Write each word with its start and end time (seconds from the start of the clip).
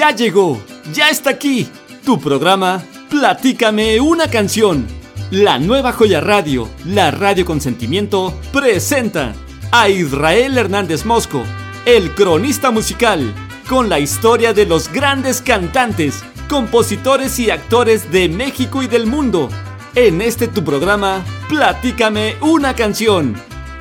Ya 0.00 0.12
llegó, 0.12 0.58
ya 0.94 1.10
está 1.10 1.28
aquí, 1.28 1.68
tu 2.06 2.18
programa 2.18 2.82
Platícame 3.10 4.00
una 4.00 4.30
canción. 4.30 4.86
La 5.30 5.58
nueva 5.58 5.92
joya 5.92 6.22
radio, 6.22 6.70
la 6.86 7.10
radio 7.10 7.44
con 7.44 7.60
sentimiento, 7.60 8.32
presenta 8.50 9.34
a 9.70 9.90
Israel 9.90 10.56
Hernández 10.56 11.04
Mosco, 11.04 11.42
el 11.84 12.14
cronista 12.14 12.70
musical, 12.70 13.34
con 13.68 13.90
la 13.90 13.98
historia 13.98 14.54
de 14.54 14.64
los 14.64 14.90
grandes 14.90 15.42
cantantes, 15.42 16.24
compositores 16.48 17.38
y 17.38 17.50
actores 17.50 18.10
de 18.10 18.30
México 18.30 18.82
y 18.82 18.86
del 18.86 19.06
mundo. 19.06 19.50
En 19.94 20.22
este 20.22 20.48
tu 20.48 20.64
programa, 20.64 21.22
Platícame 21.50 22.36
una 22.40 22.74
canción. 22.74 23.34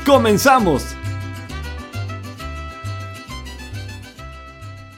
¡Comenzamos! 0.05 0.98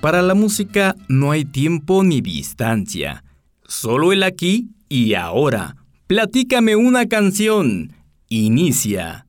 Para 0.02 0.24
la 0.24 0.34
música 0.34 0.96
no 1.08 1.30
hay 1.30 1.46
tiempo 1.46 2.04
ni 2.04 2.22
distancia, 2.22 3.24
solo 3.68 4.12
el 4.12 4.24
aquí 4.24 4.70
y 4.90 5.14
ahora. 5.14 5.76
Platícame 6.08 6.76
una 6.76 7.06
canción. 7.06 7.94
Inicia. 8.28 9.28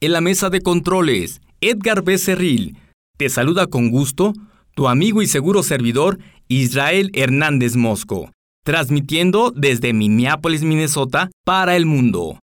En 0.00 0.10
la 0.10 0.20
mesa 0.20 0.50
de 0.50 0.60
controles, 0.60 1.40
Edgar 1.60 2.02
Becerril 2.02 2.76
te 3.16 3.28
saluda 3.28 3.68
con 3.68 3.90
gusto 3.90 4.32
tu 4.74 4.88
amigo 4.88 5.22
y 5.22 5.28
seguro 5.28 5.62
servidor 5.62 6.18
Israel 6.48 7.12
Hernández 7.14 7.76
Mosco, 7.76 8.32
transmitiendo 8.64 9.52
desde 9.52 9.92
Minneapolis, 9.92 10.64
Minnesota, 10.64 11.30
para 11.44 11.76
el 11.76 11.86
mundo. 11.86 12.40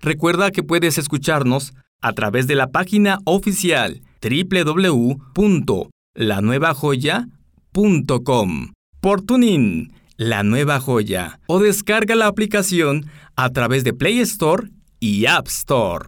Recuerda 0.00 0.50
que 0.50 0.62
puedes 0.62 0.96
escucharnos 0.96 1.74
a 2.00 2.14
través 2.14 2.46
de 2.46 2.54
la 2.54 2.68
página 2.68 3.18
oficial 3.26 4.00
www 4.22 5.90
lanuevajoya.com. 6.14 8.72
Por 9.00 9.22
Tuning, 9.22 9.92
La 10.16 10.42
Nueva 10.42 10.80
Joya. 10.80 11.40
O 11.46 11.58
descarga 11.58 12.14
la 12.14 12.26
aplicación 12.26 13.06
a 13.36 13.50
través 13.50 13.84
de 13.84 13.92
Play 13.92 14.20
Store 14.20 14.70
y 15.00 15.26
App 15.26 15.48
Store. 15.48 16.06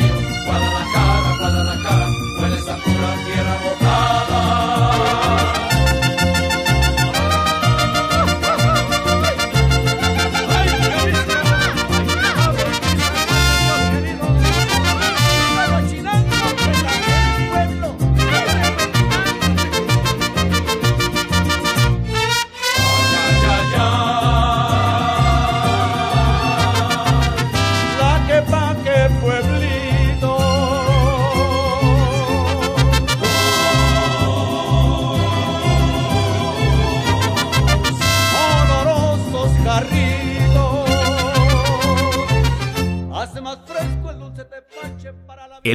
El 0.00 0.13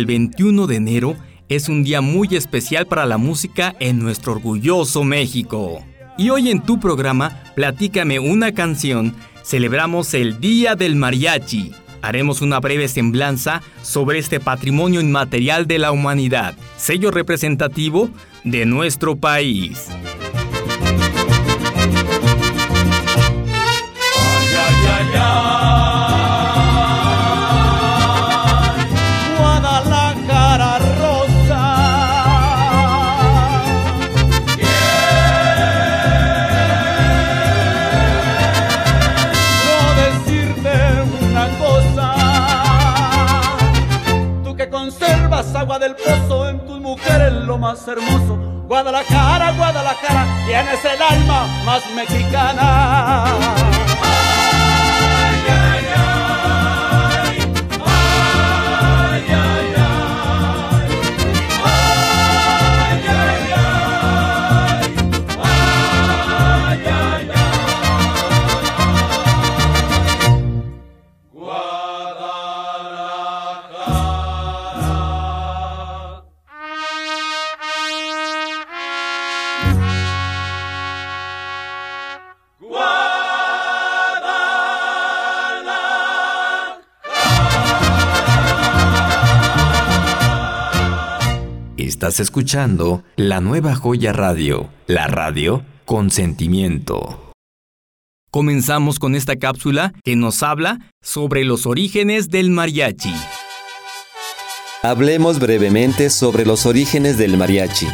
21 0.10 0.66
de 0.66 0.76
enero 0.76 1.16
es 1.50 1.70
un 1.70 1.84
día 1.84 2.02
muy 2.02 2.30
especial 2.36 2.88
para 2.88 3.06
la 3.06 3.20
música 3.20 3.76
en 3.80 4.00
nuestro 4.00 4.32
orgulloso 4.32 5.04
México. 5.04 5.86
Y 6.18 6.32
hoy 6.32 6.50
en 6.50 6.62
tu 6.62 6.80
programa, 6.80 7.44
Platícame 7.54 8.18
una 8.18 8.52
canción, 8.54 9.14
celebramos 9.44 10.16
el 10.16 10.40
Día 10.40 10.74
del 10.74 10.96
Mariachi. 10.96 11.74
Haremos 12.02 12.42
una 12.42 12.60
breve 12.60 12.88
semblanza 12.88 13.62
sobre 13.84 14.18
este 14.18 14.40
patrimonio 14.40 15.00
inmaterial 15.00 15.68
de 15.68 15.78
la 15.78 15.92
humanidad, 15.92 16.56
sello 16.76 17.12
representativo 17.12 18.10
de 18.44 18.66
nuestro 18.66 19.16
país. 19.16 19.90
del 24.82 25.89
más 47.60 47.88
hermoso. 47.88 48.38
Guadalajara, 48.68 49.52
Guadalajara, 49.52 50.26
tienes 50.46 50.86
el 50.86 51.02
alma 51.02 51.48
más 51.66 51.84
mexicana. 51.96 53.79
Estás 92.20 92.32
escuchando 92.32 93.02
la 93.16 93.40
nueva 93.40 93.76
joya 93.76 94.12
radio, 94.12 94.70
la 94.88 95.08
radio 95.08 95.64
con 95.86 96.12
sentimiento. 96.12 97.32
Comenzamos 98.30 99.00
con 99.00 99.16
esta 99.16 99.38
cápsula 99.38 99.94
que 100.04 100.18
nos 100.18 100.44
habla 100.44 100.92
sobre 101.02 101.46
los 101.46 101.66
orígenes 101.66 102.30
del 102.30 102.50
mariachi. 102.50 103.14
Hablemos 104.84 105.40
brevemente 105.40 106.10
sobre 106.10 106.46
los 106.46 106.66
orígenes 106.66 107.18
del 107.18 107.38
mariachi. 107.38 107.88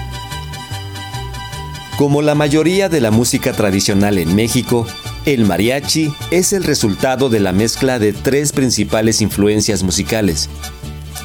Como 1.96 2.24
la 2.24 2.34
mayoría 2.34 2.90
de 2.90 3.02
la 3.02 3.12
música 3.12 3.54
tradicional 3.54 4.18
en 4.18 4.34
México, 4.36 4.88
el 5.28 5.46
mariachi 5.46 6.12
es 6.32 6.52
el 6.52 6.64
resultado 6.64 7.30
de 7.30 7.42
la 7.42 7.52
mezcla 7.52 8.00
de 8.00 8.12
tres 8.12 8.54
principales 8.54 9.22
influencias 9.22 9.84
musicales, 9.84 10.50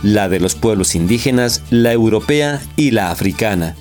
la 0.02 0.28
de 0.28 0.40
los 0.40 0.54
pueblos 0.54 0.94
indígenas, 0.94 1.62
la 1.70 1.92
europea 1.92 2.60
y 2.76 2.90
la 2.90 3.10
africana. 3.10 3.76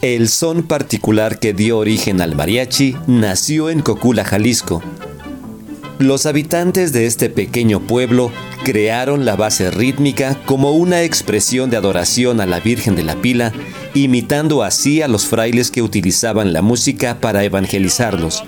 El 0.00 0.28
son 0.28 0.62
particular 0.62 1.38
que 1.38 1.52
dio 1.52 1.78
origen 1.78 2.20
al 2.20 2.36
mariachi 2.36 2.96
nació 3.06 3.68
en 3.68 3.80
Cocula, 3.80 4.24
Jalisco. 4.24 4.82
Los 5.98 6.26
habitantes 6.26 6.92
de 6.92 7.06
este 7.06 7.28
pequeño 7.28 7.80
pueblo 7.80 8.30
crearon 8.62 9.24
la 9.24 9.34
base 9.34 9.72
rítmica 9.72 10.36
como 10.46 10.70
una 10.70 11.02
expresión 11.02 11.70
de 11.70 11.76
adoración 11.76 12.40
a 12.40 12.46
la 12.46 12.60
Virgen 12.60 12.94
de 12.94 13.02
la 13.02 13.16
Pila, 13.16 13.52
imitando 13.94 14.62
así 14.62 15.02
a 15.02 15.08
los 15.08 15.26
frailes 15.26 15.72
que 15.72 15.82
utilizaban 15.82 16.52
la 16.52 16.62
música 16.62 17.20
para 17.20 17.42
evangelizarlos. 17.42 18.44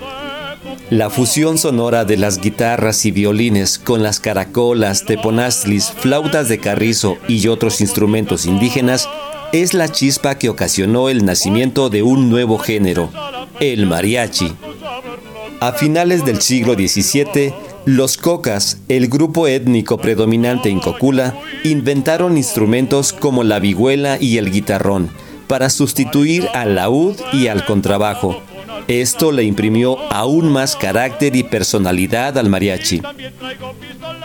La 0.91 1.09
fusión 1.09 1.57
sonora 1.57 2.03
de 2.03 2.17
las 2.17 2.41
guitarras 2.41 3.05
y 3.05 3.11
violines 3.11 3.79
con 3.79 4.03
las 4.03 4.19
caracolas, 4.19 5.05
teponazlis, 5.05 5.89
flautas 5.89 6.49
de 6.49 6.59
carrizo 6.59 7.17
y 7.29 7.47
otros 7.47 7.79
instrumentos 7.79 8.45
indígenas 8.45 9.07
es 9.53 9.73
la 9.73 9.87
chispa 9.87 10.35
que 10.35 10.49
ocasionó 10.49 11.07
el 11.07 11.23
nacimiento 11.23 11.89
de 11.89 12.03
un 12.03 12.29
nuevo 12.29 12.57
género, 12.57 13.09
el 13.61 13.85
mariachi. 13.85 14.51
A 15.61 15.71
finales 15.71 16.25
del 16.25 16.41
siglo 16.41 16.73
XVII, 16.73 17.53
los 17.85 18.17
cocas, 18.17 18.79
el 18.89 19.07
grupo 19.07 19.47
étnico 19.47 19.97
predominante 19.97 20.67
en 20.67 20.81
Cocula, 20.81 21.39
inventaron 21.63 22.35
instrumentos 22.35 23.13
como 23.13 23.45
la 23.45 23.59
vihuela 23.59 24.17
y 24.19 24.39
el 24.39 24.51
guitarrón 24.51 25.09
para 25.47 25.69
sustituir 25.69 26.49
al 26.53 26.75
laúd 26.75 27.15
y 27.31 27.47
al 27.47 27.63
contrabajo 27.63 28.41
esto 28.87 29.31
le 29.31 29.43
imprimió 29.43 29.97
aún 30.11 30.49
más 30.49 30.75
carácter 30.75 31.35
y 31.35 31.43
personalidad 31.43 32.37
al 32.37 32.49
mariachi. 32.49 33.01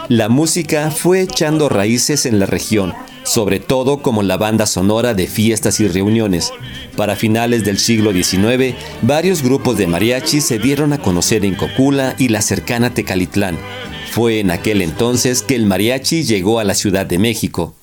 La 0.09 0.29
música 0.29 0.91
fue 0.91 1.23
echando 1.23 1.69
raíces 1.69 2.27
en 2.27 2.39
la 2.39 2.47
región, 2.47 2.95
sobre 3.25 3.59
todo 3.59 4.03
como 4.03 4.23
la 4.23 4.37
banda 4.37 4.67
sonora 4.67 5.15
de 5.15 5.27
fiestas 5.27 5.81
y 5.81 5.89
reuniones. 5.89 6.53
Para 6.97 7.17
finales 7.17 7.65
del 7.65 7.79
siglo 7.79 8.13
XIX, 8.13 8.75
varios 9.03 9.43
grupos 9.43 9.77
de 9.77 9.87
mariachi 9.87 10.41
se 10.41 10.59
dieron 10.59 10.93
a 10.93 10.99
conocer 10.99 11.45
en 11.45 11.55
Cocula 11.55 12.15
y 12.19 12.29
la 12.29 12.41
cercana 12.41 12.95
Tecalitlán. 12.95 13.59
Fue 14.11 14.41
en 14.41 14.51
aquel 14.51 14.81
entonces 14.81 15.43
que 15.43 15.57
el 15.57 15.67
mariachi 15.67 16.23
llegó 16.23 16.61
a 16.61 16.65
la 16.65 16.75
Ciudad 16.75 17.05
de 17.05 17.19
México. 17.19 17.75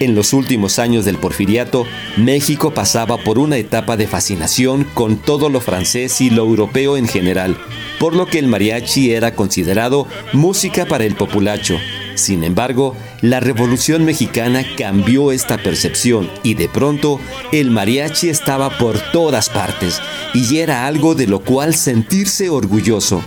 En 0.00 0.14
los 0.14 0.32
últimos 0.32 0.78
años 0.78 1.04
del 1.04 1.16
porfiriato, 1.16 1.84
México 2.16 2.72
pasaba 2.72 3.16
por 3.18 3.38
una 3.38 3.56
etapa 3.56 3.96
de 3.96 4.06
fascinación 4.06 4.84
con 4.94 5.16
todo 5.16 5.48
lo 5.48 5.60
francés 5.60 6.20
y 6.20 6.30
lo 6.30 6.44
europeo 6.44 6.96
en 6.96 7.08
general, 7.08 7.56
por 7.98 8.14
lo 8.14 8.26
que 8.26 8.38
el 8.38 8.46
mariachi 8.46 9.10
era 9.10 9.34
considerado 9.34 10.06
música 10.32 10.86
para 10.86 11.04
el 11.04 11.16
populacho. 11.16 11.76
Sin 12.14 12.44
embargo, 12.44 12.94
la 13.22 13.40
Revolución 13.40 14.04
Mexicana 14.04 14.64
cambió 14.76 15.32
esta 15.32 15.58
percepción 15.58 16.30
y 16.44 16.54
de 16.54 16.68
pronto 16.68 17.18
el 17.50 17.72
mariachi 17.72 18.28
estaba 18.28 18.78
por 18.78 19.00
todas 19.12 19.48
partes 19.50 20.00
y 20.32 20.58
era 20.58 20.86
algo 20.86 21.16
de 21.16 21.26
lo 21.26 21.40
cual 21.40 21.74
sentirse 21.74 22.50
orgulloso. 22.50 23.20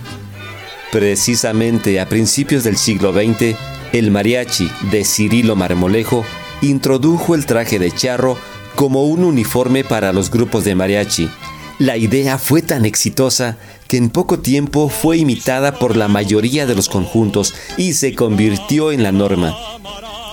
Precisamente 0.90 2.00
a 2.00 2.08
principios 2.08 2.64
del 2.64 2.78
siglo 2.78 3.12
XX, 3.12 3.56
el 3.92 4.10
mariachi 4.10 4.70
de 4.90 5.04
Cirilo 5.04 5.54
Marmolejo 5.54 6.24
introdujo 6.62 7.34
el 7.34 7.44
traje 7.44 7.78
de 7.78 7.90
charro 7.90 8.38
como 8.74 9.04
un 9.04 9.24
uniforme 9.24 9.84
para 9.84 10.12
los 10.12 10.30
grupos 10.30 10.64
de 10.64 10.74
mariachi. 10.74 11.28
La 11.78 11.96
idea 11.96 12.38
fue 12.38 12.62
tan 12.62 12.84
exitosa 12.84 13.58
que 13.88 13.96
en 13.96 14.08
poco 14.08 14.38
tiempo 14.38 14.88
fue 14.88 15.18
imitada 15.18 15.78
por 15.78 15.96
la 15.96 16.08
mayoría 16.08 16.66
de 16.66 16.74
los 16.74 16.88
conjuntos 16.88 17.54
y 17.76 17.94
se 17.94 18.14
convirtió 18.14 18.92
en 18.92 19.02
la 19.02 19.12
norma. 19.12 19.54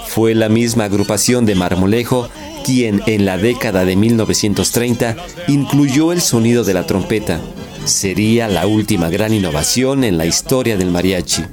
Fue 0.08 0.36
la 0.36 0.50
misma 0.50 0.86
agrupación 0.86 1.46
de 1.46 1.56
Marmolejo 1.56 2.30
quien 2.64 3.02
en 3.08 3.26
la 3.26 3.38
década 3.38 3.86
de 3.86 3.96
1930 3.96 5.16
incluyó 5.48 6.12
el 6.12 6.22
sonido 6.22 6.64
de 6.64 6.74
la 6.74 6.86
trompeta. 6.86 7.40
Sería 7.86 8.48
la 8.48 8.68
última 8.68 9.10
gran 9.10 9.34
innovación 9.34 10.04
en 10.04 10.18
la 10.18 10.26
historia 10.26 10.78
del 10.78 10.92
mariachi. 10.92 11.44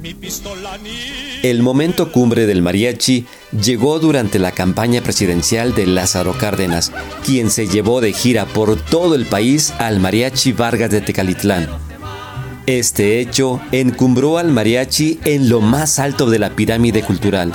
El 1.43 1.61
momento 1.61 2.11
cumbre 2.11 2.47
del 2.47 2.63
mariachi 2.63 3.25
llegó 3.51 3.99
durante 3.99 4.39
la 4.39 4.51
campaña 4.51 5.01
presidencial 5.01 5.75
de 5.75 5.85
Lázaro 5.85 6.33
Cárdenas, 6.33 6.91
quien 7.23 7.51
se 7.51 7.67
llevó 7.67 8.01
de 8.01 8.11
gira 8.11 8.45
por 8.45 8.75
todo 8.79 9.13
el 9.13 9.25
país 9.25 9.71
al 9.77 9.99
mariachi 9.99 10.53
Vargas 10.53 10.89
de 10.89 11.01
Tecalitlán. 11.01 11.67
Este 12.65 13.19
hecho 13.19 13.61
encumbró 13.71 14.39
al 14.39 14.51
mariachi 14.51 15.19
en 15.25 15.47
lo 15.47 15.61
más 15.61 15.99
alto 15.99 16.29
de 16.29 16.39
la 16.39 16.49
pirámide 16.49 17.03
cultural. 17.03 17.53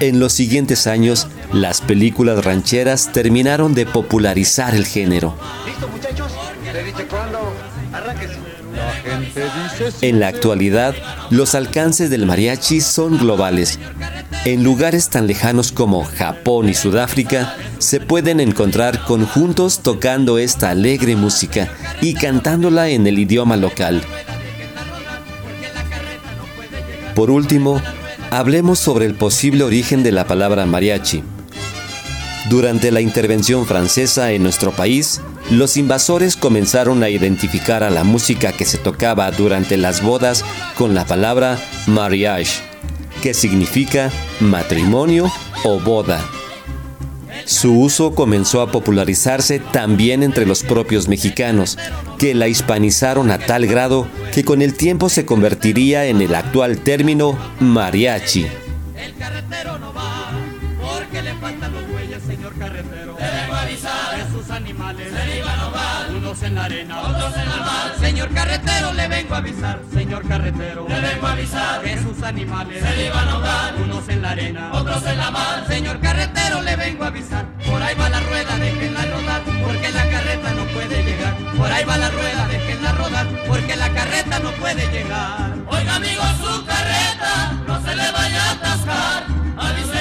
En 0.00 0.18
los 0.18 0.32
siguientes 0.32 0.86
años, 0.86 1.28
las 1.52 1.80
películas 1.80 2.44
rancheras 2.44 3.12
terminaron 3.12 3.72
de 3.72 3.86
popularizar 3.86 4.74
el 4.74 4.84
género. 4.84 5.36
¿Listo, 5.66 5.88
muchachos? 5.88 6.32
En 10.02 10.20
la 10.20 10.28
actualidad, 10.28 10.94
los 11.30 11.54
alcances 11.54 12.10
del 12.10 12.26
mariachi 12.26 12.80
son 12.80 13.18
globales. 13.18 13.78
En 14.44 14.64
lugares 14.64 15.10
tan 15.10 15.26
lejanos 15.26 15.72
como 15.72 16.04
Japón 16.04 16.68
y 16.68 16.74
Sudáfrica, 16.74 17.54
se 17.78 18.00
pueden 18.00 18.40
encontrar 18.40 19.04
conjuntos 19.04 19.80
tocando 19.80 20.38
esta 20.38 20.70
alegre 20.70 21.16
música 21.16 21.68
y 22.00 22.14
cantándola 22.14 22.88
en 22.88 23.06
el 23.06 23.18
idioma 23.18 23.56
local. 23.56 24.02
Por 27.14 27.30
último, 27.30 27.80
hablemos 28.30 28.78
sobre 28.78 29.06
el 29.06 29.14
posible 29.14 29.64
origen 29.64 30.02
de 30.02 30.12
la 30.12 30.26
palabra 30.26 30.64
mariachi. 30.64 31.22
Durante 32.50 32.90
la 32.90 33.00
intervención 33.00 33.64
francesa 33.64 34.32
en 34.32 34.42
nuestro 34.42 34.72
país, 34.72 35.20
los 35.52 35.76
invasores 35.76 36.34
comenzaron 36.34 37.04
a 37.04 37.08
identificar 37.08 37.84
a 37.84 37.90
la 37.90 38.02
música 38.02 38.50
que 38.50 38.64
se 38.64 38.76
tocaba 38.76 39.30
durante 39.30 39.76
las 39.76 40.02
bodas 40.02 40.44
con 40.74 40.92
la 40.92 41.04
palabra 41.04 41.60
mariage, 41.86 42.60
que 43.22 43.34
significa 43.34 44.10
matrimonio 44.40 45.30
o 45.62 45.78
boda. 45.78 46.20
Su 47.44 47.78
uso 47.78 48.16
comenzó 48.16 48.62
a 48.62 48.72
popularizarse 48.72 49.60
también 49.60 50.24
entre 50.24 50.44
los 50.44 50.64
propios 50.64 51.06
mexicanos, 51.06 51.78
que 52.18 52.34
la 52.34 52.48
hispanizaron 52.48 53.30
a 53.30 53.38
tal 53.38 53.68
grado 53.68 54.08
que 54.34 54.42
con 54.42 54.60
el 54.60 54.74
tiempo 54.74 55.08
se 55.08 55.24
convertiría 55.24 56.06
en 56.06 56.20
el 56.20 56.34
actual 56.34 56.78
término 56.78 57.38
mariachi. 57.60 58.48
Unos 66.40 66.48
en 66.48 66.54
la 66.54 66.64
arena, 66.64 67.00
otros 67.02 67.34
en 67.34 67.42
el 67.42 67.60
mar. 67.60 67.94
Señor 68.00 68.32
carretero, 68.32 68.92
le 68.94 69.08
vengo 69.08 69.34
a 69.34 69.38
avisar. 69.38 69.82
Señor 69.92 70.26
carretero, 70.26 70.88
le 70.88 71.00
vengo 71.00 71.26
a 71.26 71.32
avisar. 71.32 71.82
Que 71.82 71.98
sus 71.98 72.22
animales 72.22 72.82
se 72.82 73.06
iban 73.06 73.28
a 73.28 73.32
ahogar. 73.32 73.74
Unos 73.76 74.08
en 74.08 74.22
la 74.22 74.30
arena, 74.30 74.70
otros 74.72 75.04
en 75.04 75.18
la 75.18 75.30
mar. 75.30 75.66
Señor 75.68 76.00
carretero, 76.00 76.62
le 76.62 76.76
vengo 76.76 77.04
a 77.04 77.08
avisar. 77.08 77.44
Por 77.66 77.82
ahí 77.82 77.94
va 77.94 78.08
la 78.08 78.20
rueda, 78.20 78.56
déjenla 78.56 79.02
rodar. 79.02 79.42
Porque 79.62 79.90
la 79.90 80.08
carreta 80.08 80.54
no 80.54 80.64
puede 80.64 81.02
llegar. 81.04 81.36
Por 81.58 81.70
ahí 81.70 81.84
va 81.84 81.96
la 81.98 82.08
rueda, 82.08 82.48
déjenla 82.48 82.92
rodar. 82.92 83.26
Porque 83.46 83.76
la 83.76 83.90
carreta 83.90 84.38
no 84.38 84.50
puede 84.52 84.90
llegar. 84.90 85.54
Oiga, 85.66 85.96
amigo, 85.96 86.22
su 86.42 86.64
carreta 86.64 87.52
no 87.66 87.82
se 87.82 87.94
le 87.94 88.12
vaya 88.12 88.44
a 88.44 88.50
atascar. 88.52 89.26
Avísele 89.58 89.99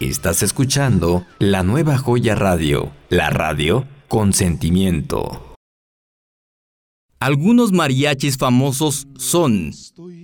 Estás 0.00 0.42
escuchando 0.42 1.26
la 1.38 1.62
nueva 1.62 1.98
joya 1.98 2.34
radio, 2.34 2.90
la 3.10 3.28
radio 3.28 3.86
con 4.08 4.32
sentimiento. 4.32 5.54
Algunos 7.18 7.70
mariachis 7.72 8.38
famosos 8.38 9.06
son 9.18 9.72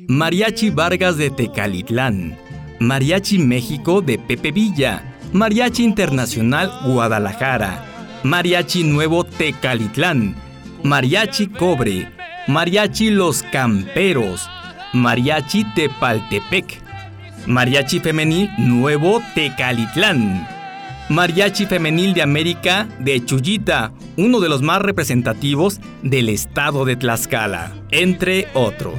Mariachi 0.09 0.71
Vargas 0.71 1.18
de 1.18 1.28
Tecalitlán, 1.28 2.38
Mariachi 2.80 3.38
México 3.38 4.00
de 4.00 4.18
Pepe 4.18 4.50
Villa, 4.50 5.18
Mariachi 5.35 5.85
Internacional 5.85 6.73
Guadalajara, 6.87 7.85
Mariachi 8.23 8.83
Nuevo 8.83 9.25
Tecalitlán, 9.25 10.37
Mariachi 10.85 11.49
Cobre, 11.49 12.11
Mariachi 12.49 13.11
Los 13.11 13.42
Camperos, 13.42 14.49
Mariachi 14.95 15.64
Tepaltepec, 15.75 16.86
Mariachi 17.46 18.00
Femenil 18.00 18.50
Nuevo 18.58 19.22
Tecalitlán, 19.34 20.46
Mariachi 21.08 21.66
Femenil 21.66 22.12
de 22.12 22.22
América 22.22 22.88
de 22.98 23.24
Chuyita, 23.24 23.92
uno 24.16 24.40
de 24.40 24.48
los 24.48 24.62
más 24.62 24.82
representativos 24.82 25.80
del 26.02 26.28
estado 26.28 26.84
de 26.84 26.96
Tlaxcala, 26.96 27.72
entre 27.90 28.48
otros. 28.54 28.98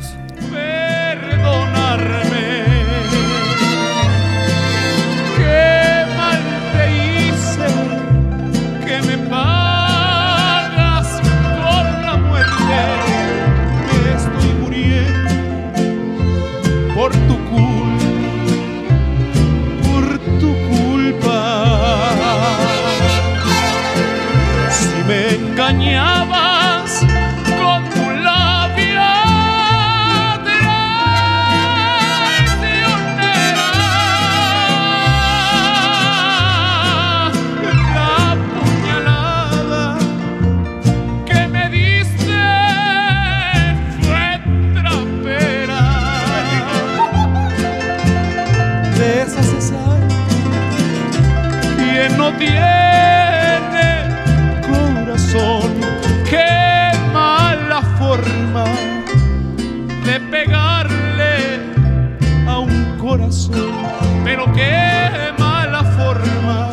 Pero 64.24 64.52
qué 64.54 65.34
mala 65.38 65.84
forma 65.84 66.70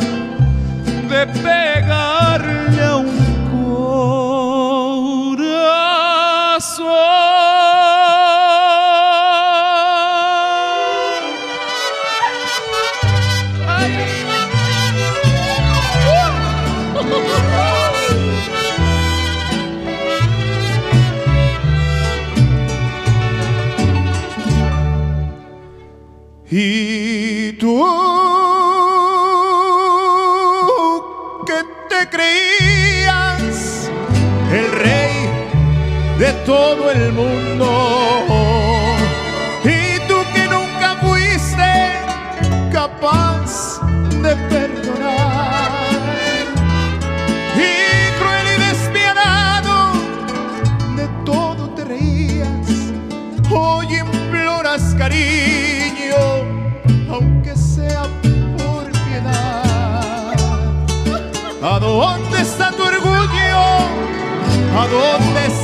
de 1.08 1.26
pegarle 1.26 1.73
¿A 64.76 64.88
dónde 64.88 65.46
está 65.46 65.63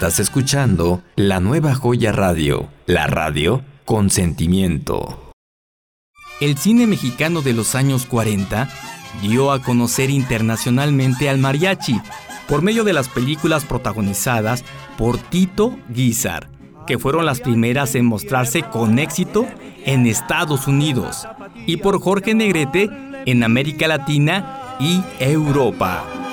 Estás 0.00 0.18
escuchando 0.18 1.02
la 1.14 1.40
nueva 1.40 1.74
joya 1.74 2.10
radio, 2.10 2.70
la 2.86 3.06
radio 3.06 3.62
con 3.84 4.08
sentimiento. 4.08 5.34
El 6.40 6.56
cine 6.56 6.86
mexicano 6.86 7.42
de 7.42 7.52
los 7.52 7.74
años 7.74 8.06
40 8.06 8.66
dio 9.20 9.52
a 9.52 9.60
conocer 9.60 10.08
internacionalmente 10.08 11.28
al 11.28 11.36
mariachi 11.36 12.00
por 12.48 12.62
medio 12.62 12.82
de 12.82 12.94
las 12.94 13.10
películas 13.10 13.66
protagonizadas 13.66 14.64
por 14.96 15.18
Tito 15.18 15.78
Guizar, 15.90 16.48
que 16.86 16.98
fueron 16.98 17.26
las 17.26 17.42
primeras 17.42 17.94
en 17.94 18.06
mostrarse 18.06 18.62
con 18.62 18.98
éxito 18.98 19.46
en 19.84 20.06
Estados 20.06 20.66
Unidos, 20.66 21.28
y 21.66 21.76
por 21.76 22.00
Jorge 22.00 22.34
Negrete 22.34 22.88
en 23.26 23.44
América 23.44 23.86
Latina 23.86 24.76
y 24.80 25.02
Europa 25.18 26.29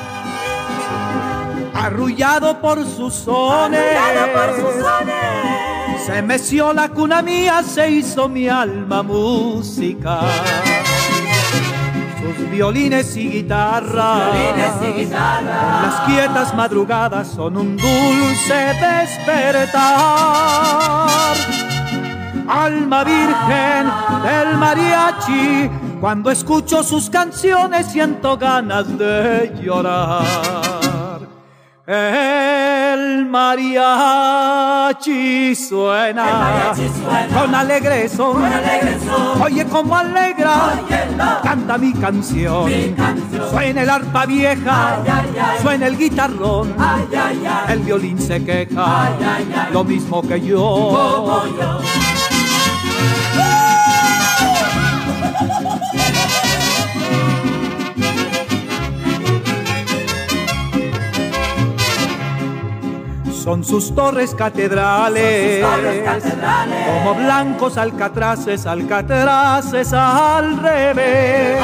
arrullado 1.78 2.60
por 2.60 2.86
sus 2.86 3.14
sones. 3.14 3.98
Se 6.06 6.22
meció 6.22 6.74
la 6.74 6.90
cuna 6.90 7.22
mía, 7.22 7.64
se 7.64 7.90
hizo 7.90 8.30
mi 8.30 8.48
alma 8.48 9.04
música. 9.04 10.22
Sus 12.22 12.50
violines 12.50 13.16
y 13.18 13.30
guitarras, 13.30 14.34
las 15.12 16.00
quietas 16.08 16.56
madrugadas 16.56 17.28
son 17.28 17.58
un 17.58 17.78
dulce 17.78 18.74
despertar. 18.82 19.78
Alma 22.48 23.04
virgen 23.04 23.92
del 24.24 24.58
mariachi, 24.58 25.70
cuando 26.00 26.32
escucho 26.32 26.82
sus 26.84 27.10
canciones 27.10 27.88
siento 27.88 28.38
ganas 28.38 28.98
de 28.98 29.54
llorar. 29.62 30.77
El 31.90 33.26
mariachi 33.28 33.56
suena, 35.56 36.74
con 37.34 37.56
alegre 37.56 38.10
son, 38.10 38.44
oye 39.42 39.64
como 39.64 39.96
alegra, 39.96 40.74
canta 41.42 41.78
mi 41.78 41.94
canción. 41.94 42.70
suena 43.50 43.84
el 43.84 43.90
arpa 43.90 44.26
vieja, 44.26 44.98
suena 45.62 45.88
el 45.88 45.98
guitarrón, 45.98 46.76
el 47.70 47.80
violín 47.80 48.20
se 48.20 48.44
queja, 48.44 49.14
lo 49.72 49.86
mismo 49.86 50.22
que 50.24 50.42
yo. 50.42 51.42
Son 63.48 63.64
sus 63.64 63.96
torres 63.96 64.36
catedrales, 64.36 65.66
como 66.98 67.16
blancos 67.16 67.78
alcatraces, 67.78 68.66
alcatraces 68.66 69.94
al 69.94 70.62
revés. 70.62 71.58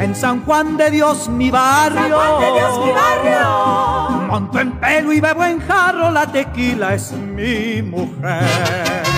En 0.00 0.12
San 0.16 0.44
Juan 0.44 0.76
de 0.76 0.90
Dios 0.90 1.28
mi 1.28 1.52
barrio, 1.52 2.18
monto 4.26 4.58
en 4.58 4.72
pelo 4.72 5.12
y 5.12 5.20
bebo 5.20 5.44
en 5.44 5.60
jarro, 5.60 6.10
la 6.10 6.26
tequila 6.26 6.92
es 6.92 7.12
mi 7.12 7.82
mujer. 7.82 9.09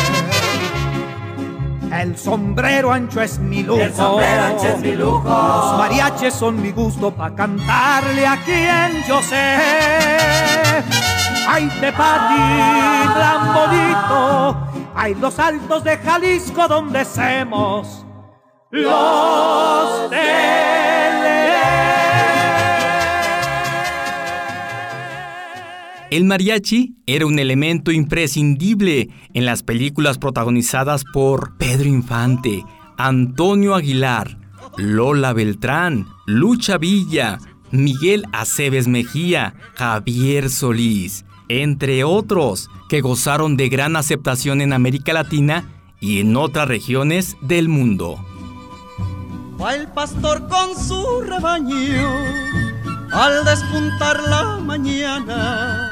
El 1.92 2.16
sombrero 2.16 2.90
ancho 2.90 3.20
es 3.20 3.38
mi 3.38 3.62
lujo. 3.62 3.80
El 3.80 3.94
sombrero 3.94 4.42
ancho 4.44 4.68
es 4.68 4.78
mi 4.80 4.92
lujo. 4.92 5.28
Los 5.28 5.78
mariaches 5.78 6.32
son 6.32 6.60
mi 6.60 6.72
gusto 6.72 7.10
pa' 7.10 7.34
cantarle 7.34 8.26
a 8.26 8.36
quien 8.42 9.04
yo 9.06 9.22
sé. 9.22 9.58
Ay, 11.46 11.68
Tepati, 11.80 13.12
tan 13.14 13.54
bonito. 13.54 14.56
Hay 14.94 15.14
los 15.16 15.38
altos 15.38 15.84
de 15.84 15.98
Jalisco 15.98 16.66
donde 16.66 17.00
hacemos 17.00 18.06
los 18.70 20.10
de 20.10 20.61
El 26.12 26.26
mariachi 26.26 26.94
era 27.06 27.24
un 27.24 27.38
elemento 27.38 27.90
imprescindible 27.90 29.08
en 29.32 29.46
las 29.46 29.62
películas 29.62 30.18
protagonizadas 30.18 31.04
por 31.10 31.56
Pedro 31.56 31.88
Infante, 31.88 32.62
Antonio 32.98 33.74
Aguilar, 33.74 34.36
Lola 34.76 35.32
Beltrán, 35.32 36.06
Lucha 36.26 36.76
Villa, 36.76 37.38
Miguel 37.70 38.26
Aceves 38.34 38.88
Mejía, 38.88 39.54
Javier 39.74 40.50
Solís, 40.50 41.24
entre 41.48 42.04
otros, 42.04 42.68
que 42.90 43.00
gozaron 43.00 43.56
de 43.56 43.70
gran 43.70 43.96
aceptación 43.96 44.60
en 44.60 44.74
América 44.74 45.14
Latina 45.14 45.64
y 45.98 46.20
en 46.20 46.36
otras 46.36 46.68
regiones 46.68 47.38
del 47.40 47.70
mundo. 47.70 48.22
Va 49.58 49.76
el 49.76 49.88
pastor 49.88 50.46
con 50.46 50.76
su 50.76 51.22
rebaño 51.22 52.61
al 53.12 53.44
despuntar 53.44 54.20
la 54.22 54.56
mañana, 54.58 55.90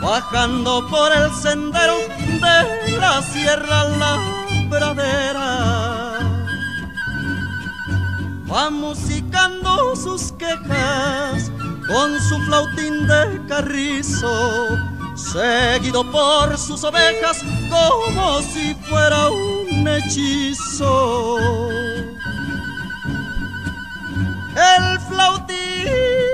bajando 0.00 0.86
por 0.88 1.12
el 1.12 1.32
sendero 1.34 1.98
de 2.08 2.98
la 2.98 3.22
sierra 3.22 3.84
la 3.84 4.18
pradera. 4.68 6.18
Va 8.50 8.70
musicando 8.70 9.94
sus 9.94 10.32
quejas 10.32 11.50
con 11.86 12.18
su 12.20 12.38
flautín 12.46 13.06
de 13.06 13.40
carrizo, 13.46 14.76
seguido 15.14 16.10
por 16.10 16.58
sus 16.58 16.82
ovejas 16.82 17.44
como 17.70 18.40
si 18.42 18.74
fuera 18.88 19.30
un 19.30 19.86
hechizo. 19.86 21.38
El 24.56 24.98
flautín 25.08 26.27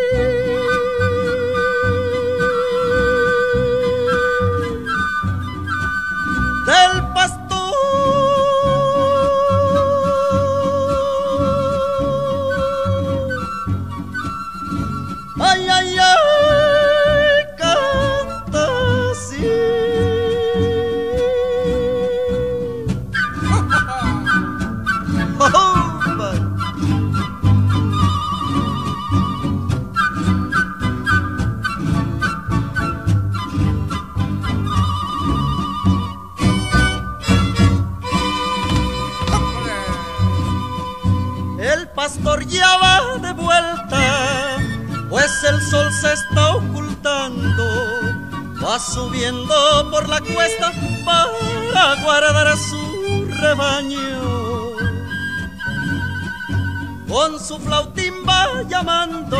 subiendo 48.79 49.91
por 49.91 50.09
la 50.09 50.21
cuesta 50.21 50.73
para 51.05 52.03
guardar 52.03 52.57
su 52.57 53.27
rebaño. 53.41 53.99
Con 57.09 57.39
su 57.39 57.59
flautín 57.59 58.15
va 58.29 58.63
llamando 58.69 59.39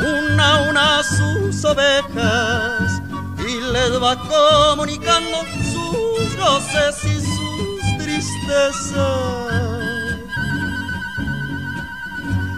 una 0.00 0.56
a 0.56 0.70
una 0.70 0.98
a 0.98 1.02
sus 1.02 1.64
ovejas 1.64 3.02
y 3.38 3.72
les 3.72 4.02
va 4.02 4.16
comunicando 4.16 5.38
sus 5.72 6.36
goces 6.36 7.04
y 7.04 7.20
sus 7.20 7.98
tristezas. 7.98 9.52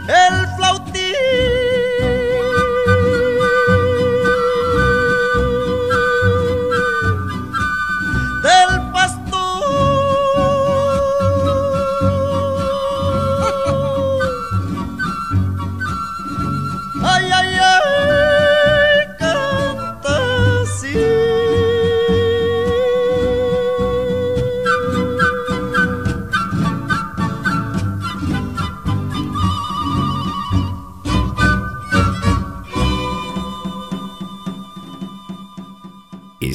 El 0.06 0.43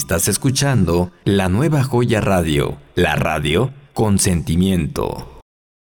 Estás 0.09 0.27
escuchando 0.27 1.11
la 1.23 1.49
nueva 1.49 1.83
joya 1.83 2.19
radio, 2.19 2.79
la 2.95 3.15
radio 3.15 3.71
con 3.93 4.17
sentimiento. 4.17 5.39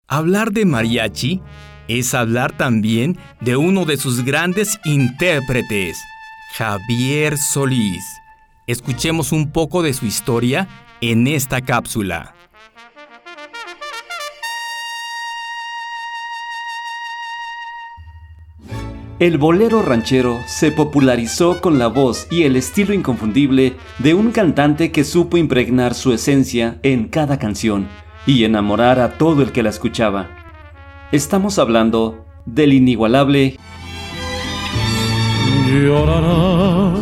Hablar 0.09 0.51
de 0.51 0.65
mariachi 0.65 1.41
es 1.87 2.15
hablar 2.15 2.57
también 2.57 3.17
de 3.41 3.57
uno 3.57 3.85
de 3.85 3.97
sus 3.97 4.25
grandes 4.25 4.81
intérpretes, 4.85 5.97
Javier 6.57 7.39
Solís. 7.39 8.03
Escuchemos 8.67 9.31
un 9.31 9.53
poco 9.53 9.85
de 9.85 9.95
su 9.95 10.05
historia 10.05 10.67
en 11.01 11.29
esta 11.29 11.61
cápsula. 11.61 12.35
El 19.21 19.37
bolero 19.37 19.83
ranchero 19.83 20.39
se 20.47 20.71
popularizó 20.71 21.61
con 21.61 21.81
la 21.81 21.89
voz 21.89 22.29
y 22.31 22.45
el 22.45 22.55
estilo 22.55 22.95
inconfundible 22.95 23.75
de 23.99 24.15
un 24.15 24.31
cantante 24.31 24.93
que 24.93 25.03
supo 25.03 25.37
impregnar 25.37 25.95
su 25.95 26.13
esencia 26.13 26.79
en 26.85 27.09
cada 27.09 27.37
canción 27.37 27.89
y 28.27 28.45
enamorar 28.45 29.01
a 29.01 29.19
todo 29.19 29.43
el 29.43 29.51
que 29.51 29.65
la 29.65 29.71
escuchaba. 29.71 30.31
Estamos 31.11 31.59
hablando 31.59 32.25
del 32.47 32.75
inigualable 32.75 33.57
Llorarás, 35.67 37.01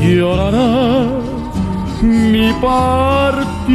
llorarás 0.00 1.10
mi 2.00 2.52
partida. 2.62 3.72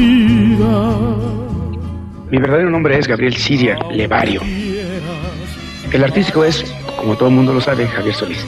Mi 2.31 2.37
verdadero 2.37 2.69
nombre 2.69 2.97
es 2.97 3.05
Gabriel 3.05 3.35
Siria 3.35 3.77
Levario. 3.91 4.39
El 5.91 6.03
artístico 6.03 6.45
es 6.45 6.76
como 7.07 7.17
todo 7.17 7.29
el 7.29 7.35
mundo 7.35 7.53
lo 7.53 7.61
sabe, 7.61 7.87
Javier 7.87 8.13
Solís. 8.13 8.45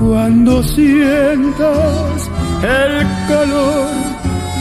Cuando 0.00 0.62
sientas 0.62 2.30
el 2.62 3.06
calor 3.28 3.88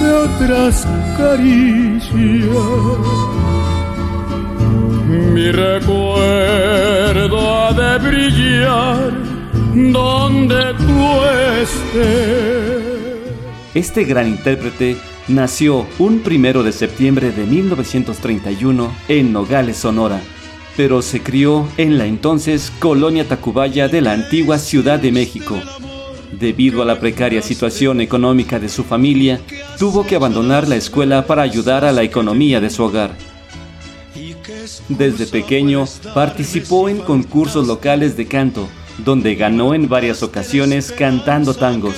de 0.02 0.12
otras 0.12 0.86
caricias, 1.18 2.12
mi 5.34 5.52
recuerdo 5.52 7.40
ha 7.56 7.72
de 7.72 7.98
brillar 8.10 9.14
donde 9.74 10.74
tú 10.80 11.24
estés. 11.62 13.08
Este 13.74 14.04
gran 14.04 14.28
intérprete 14.28 14.98
nació 15.28 15.86
un 16.00 16.20
primero 16.20 16.64
de 16.64 16.72
septiembre 16.72 17.32
de 17.32 17.46
1931 17.46 18.94
en 19.08 19.34
Nogales, 19.34 19.78
Sonora, 19.78 20.22
pero 20.76 21.02
se 21.02 21.22
crió 21.22 21.68
en 21.78 21.98
la 21.98 22.06
entonces 22.06 22.72
colonia 22.80 23.28
Tacubaya 23.28 23.88
de 23.88 24.02
la 24.02 24.14
antigua 24.14 24.58
Ciudad 24.58 25.00
de 25.00 25.12
México. 25.12 25.60
Debido 26.32 26.82
a 26.82 26.86
la 26.86 27.00
precaria 27.00 27.42
situación 27.42 28.02
económica 28.02 28.60
de 28.60 28.70
su 28.70 28.84
familia, 28.84 29.40
tuvo 29.80 30.06
que 30.06 30.16
abandonar 30.16 30.68
la 30.68 30.76
escuela 30.76 31.26
para 31.26 31.42
ayudar 31.42 31.84
a 31.86 31.92
la 31.92 32.04
economía 32.04 32.60
de 32.60 32.70
su 32.70 32.84
hogar. 32.84 33.12
Desde 34.90 35.26
pequeño 35.26 35.86
participó 36.14 36.90
en 36.90 37.00
concursos 37.00 37.68
locales 37.68 38.18
de 38.18 38.28
canto, 38.28 38.68
donde 38.98 39.36
ganó 39.36 39.74
en 39.74 39.88
varias 39.88 40.22
ocasiones 40.24 40.92
cantando 40.92 41.54
tangos. 41.54 41.96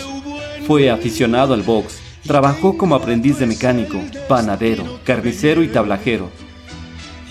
Fue 0.68 0.90
aficionado 0.90 1.54
al 1.54 1.64
box 1.64 1.99
Trabajó 2.24 2.78
como 2.78 2.96
aprendiz 2.96 3.40
de 3.40 3.46
mecánico, 3.46 4.00
panadero, 4.28 5.00
carnicero 5.04 5.64
y 5.64 5.68
tablajero. 5.68 6.30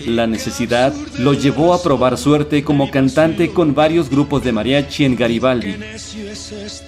La 0.05 0.27
necesidad 0.27 0.93
lo 1.17 1.33
llevó 1.33 1.73
a 1.73 1.83
probar 1.83 2.17
suerte 2.17 2.63
como 2.63 2.89
cantante 2.89 3.49
con 3.51 3.75
varios 3.75 4.09
grupos 4.09 4.43
de 4.43 4.53
mariachi 4.53 5.03
en 5.03 5.15
Garibaldi, 5.17 5.75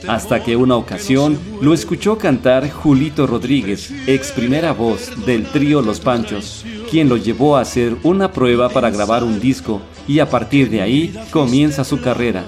hasta 0.08 0.42
que 0.42 0.56
una 0.56 0.78
ocasión 0.78 1.38
lo 1.62 1.74
escuchó 1.74 2.18
cantar 2.18 2.70
Julito 2.70 3.28
Rodríguez, 3.28 3.92
ex 4.08 4.32
primera 4.32 4.72
voz 4.72 5.26
del 5.26 5.46
trío 5.46 5.82
Los 5.82 6.00
Panchos, 6.00 6.66
quien 6.90 7.10
lo 7.10 7.18
llevó 7.18 7.58
a 7.58 7.62
hacer 7.62 7.98
una 8.04 8.32
prueba 8.32 8.70
para 8.70 8.90
grabar 8.90 9.26
un 9.26 9.42
disco 9.42 9.82
y 10.08 10.20
a 10.20 10.30
partir 10.30 10.70
de 10.70 10.82
ahí 10.82 11.14
comienza 11.32 11.84
su 11.84 12.00
carrera. 12.00 12.46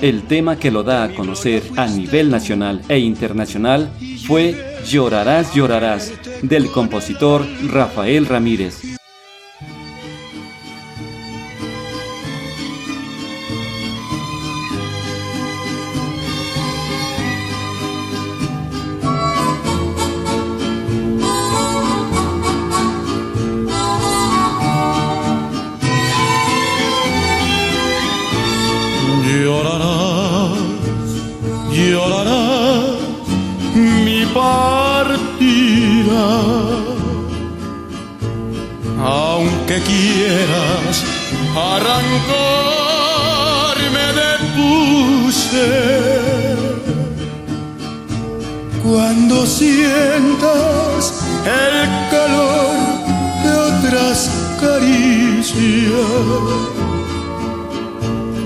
El 0.00 0.22
tema 0.22 0.58
que 0.58 0.70
lo 0.70 0.82
da 0.82 1.04
a 1.04 1.14
conocer 1.14 1.62
a 1.76 1.86
nivel 1.86 2.30
nacional 2.30 2.82
e 2.88 2.98
internacional 2.98 3.90
fue 4.26 4.78
Llorarás, 4.86 5.54
llorarás, 5.54 6.12
del 6.42 6.70
compositor 6.70 7.44
Rafael 7.70 8.26
Ramírez. 8.26 8.87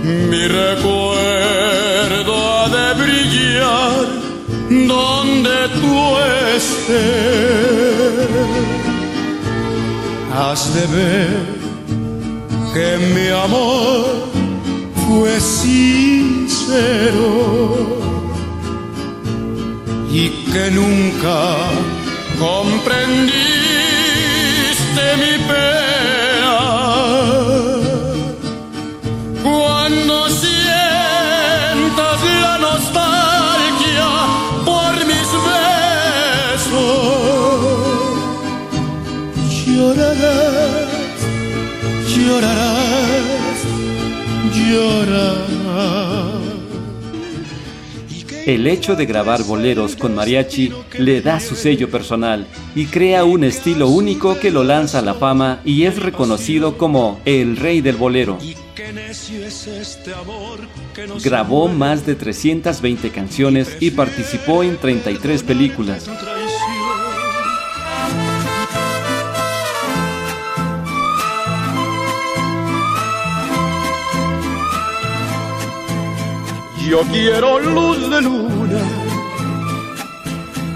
Mi 0.02 0.48
recuerdo 0.48 2.34
ha 2.34 2.68
de 2.68 2.94
brillar 3.02 4.06
donde 4.68 5.68
tú 5.80 6.18
estés. 6.56 6.92
Has 10.34 10.74
de 10.74 10.86
ver 10.86 11.46
que 12.74 12.88
mi 13.14 13.28
amor 13.28 14.04
fue 15.06 15.32
sincero 15.40 16.82
y 20.10 20.28
que 20.52 20.70
nunca 20.72 21.38
comprendiste 22.40 23.51
El 48.46 48.66
hecho 48.66 48.96
de 48.96 49.06
grabar 49.06 49.44
boleros 49.44 49.94
con 49.94 50.14
mariachi 50.16 50.72
le 50.98 51.20
da 51.20 51.38
su 51.38 51.54
sello 51.54 51.88
personal 51.88 52.46
y 52.74 52.86
crea 52.86 53.24
un 53.24 53.44
estilo 53.44 53.88
único 53.88 54.38
que 54.40 54.50
lo 54.50 54.64
lanza 54.64 54.98
a 54.98 55.02
la 55.02 55.14
fama 55.14 55.60
y 55.64 55.84
es 55.84 56.02
reconocido 56.02 56.76
como 56.76 57.20
el 57.24 57.56
rey 57.56 57.80
del 57.80 57.96
bolero. 57.96 58.38
Grabó 61.22 61.68
más 61.68 62.04
de 62.04 62.14
320 62.16 63.10
canciones 63.10 63.76
y 63.78 63.92
participó 63.92 64.64
en 64.64 64.76
33 64.76 65.42
películas. 65.44 66.08
Yo 76.88 77.02
quiero 77.10 77.58
luz 77.60 78.10
de 78.10 78.22
luna 78.22 78.82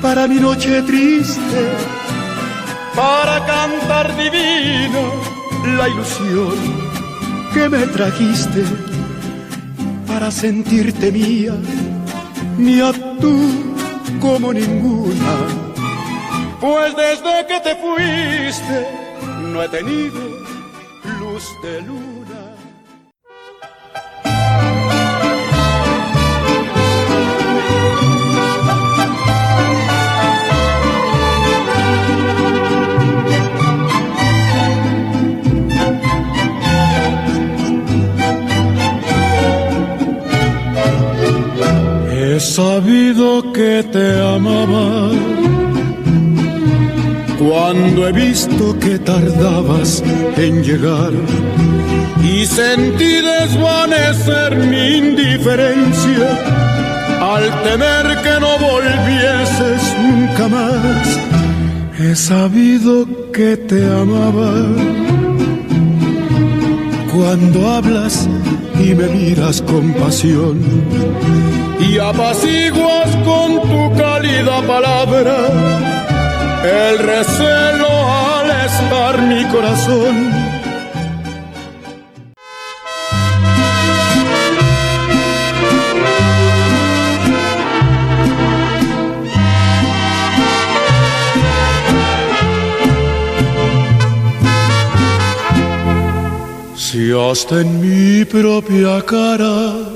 para 0.01 0.29
mi 0.29 0.37
noche 0.37 0.83
triste, 0.83 1.61
para 2.95 3.45
cantar 3.45 4.17
divino 4.17 5.01
la 5.77 5.89
ilusión 5.89 6.55
que 7.53 7.69
me 7.69 7.87
trajiste, 7.89 8.63
para 10.07 10.31
sentirte 10.31 11.11
mía, 11.11 11.55
mía 12.57 12.93
tú 13.21 13.37
como 14.21 14.53
ninguna. 14.53 15.35
Pues 16.61 16.95
desde 16.97 17.47
que 17.49 17.61
te 17.61 17.75
fuiste 17.77 18.87
no 19.53 19.63
he 19.63 19.69
tenido 19.69 20.21
luz 21.19 21.45
de 21.63 21.83
luna. 21.83 22.06
Sabido 42.57 43.53
que 43.53 43.83
te 43.93 44.19
amaba 44.19 45.11
cuando 47.39 48.09
he 48.09 48.13
visto 48.13 48.79
que 48.79 48.99
tardabas 48.99 50.03
en 50.39 50.65
llegar 50.65 51.13
y 52.25 52.47
sentí 52.47 53.21
desvanecer 53.21 54.57
mi 54.57 54.85
indiferencia 55.05 56.29
al 57.21 57.45
temer 57.63 58.23
que 58.25 58.41
no 58.41 58.53
volvieses 58.71 59.83
nunca 60.01 60.49
más. 60.49 61.21
He 62.01 62.17
sabido 62.17 63.07
que 63.35 63.59
te 63.59 63.85
amaba 63.85 64.53
cuando 67.15 67.69
hablas 67.69 68.27
y 68.83 68.95
me 68.95 69.09
miras 69.09 69.61
con 69.61 69.93
pasión 69.93 70.57
y 71.89 71.99
apaciguas 71.99 73.09
con 73.25 73.61
tu 73.63 73.97
cálida 73.97 74.61
palabra 74.63 75.37
el 76.65 76.99
recelo 76.99 77.89
al 77.89 78.51
estar 78.51 79.23
mi 79.23 79.45
corazón. 79.47 80.17
Si 96.77 97.13
hasta 97.13 97.61
en 97.61 97.81
mi 97.81 98.25
propia 98.25 99.03
cara 99.05 99.96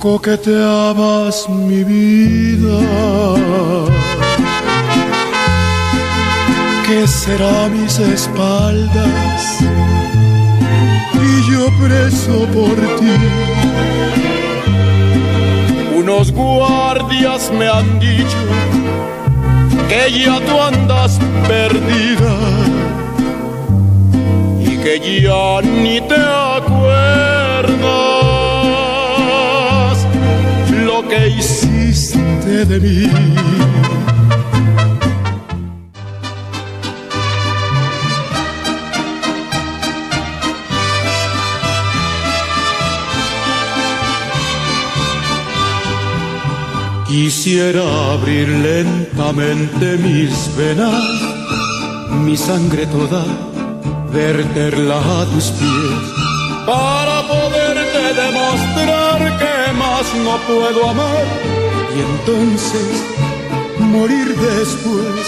coqueteabas 0.00 1.46
mi 1.50 1.84
vida. 1.84 2.78
¿Qué 6.86 7.06
será 7.06 7.68
mis 7.68 7.98
espaldas? 7.98 9.58
Y 11.28 11.52
yo 11.52 11.66
preso 11.82 12.46
por 12.56 12.76
ti. 12.98 13.16
Unos 15.98 16.32
guardias 16.32 17.52
me 17.52 17.68
han 17.68 18.00
dicho 18.00 18.42
que 19.86 20.24
ya 20.24 20.40
tú 20.40 20.60
andas 20.60 21.20
perdida 21.46 22.34
y 24.64 24.78
que 24.78 25.20
ya 25.22 25.60
ni 25.62 26.00
te 26.00 26.29
Quisiera 47.08 47.82
abrir 48.12 48.48
lentamente 48.48 49.98
mis 49.98 50.56
venas, 50.56 50.94
mi 52.24 52.36
sangre 52.36 52.86
toda, 52.86 53.24
verterla 54.12 54.98
a 54.98 55.24
tus 55.26 55.50
pies, 55.58 56.04
para 56.64 57.22
poderte 57.26 58.14
demostrar 58.14 59.38
que 59.40 59.72
más 59.72 60.06
no 60.24 60.36
puedo 60.46 60.88
amar 60.88 61.50
y 61.96 62.00
entonces 62.00 63.02
morir 63.78 64.28
después. 64.36 65.24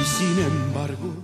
Y 0.00 0.04
sin 0.04 0.38
embargo... 0.38 1.18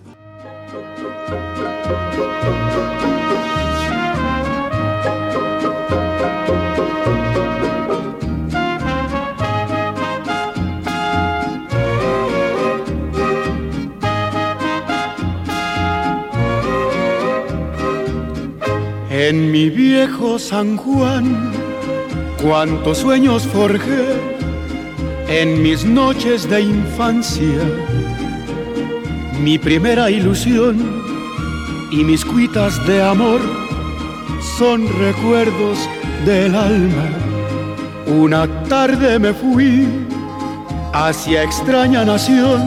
En 19.11 19.53
mi 19.53 19.71
viejo 19.71 20.39
San 20.39 20.77
Juan, 20.77 21.53
cuántos 22.45 22.99
sueños 22.99 23.47
forjé 23.47 24.05
en 25.29 25.63
mis 25.63 25.83
noches 25.87 26.49
de 26.49 26.61
infancia. 26.61 27.59
Mi 29.41 29.59
primera 29.59 30.11
ilusión 30.11 30.77
y 31.91 32.05
mis 32.05 32.23
cuitas 32.23 32.87
de 32.87 33.03
amor 33.03 33.41
son 34.59 34.87
recuerdos 34.99 35.89
del 36.27 36.55
alma. 36.55 37.09
Una 38.07 38.47
tarde 38.65 39.19
me 39.19 39.33
fui 39.33 39.89
hacia 40.93 41.45
extraña 41.45 42.05
nación, 42.05 42.61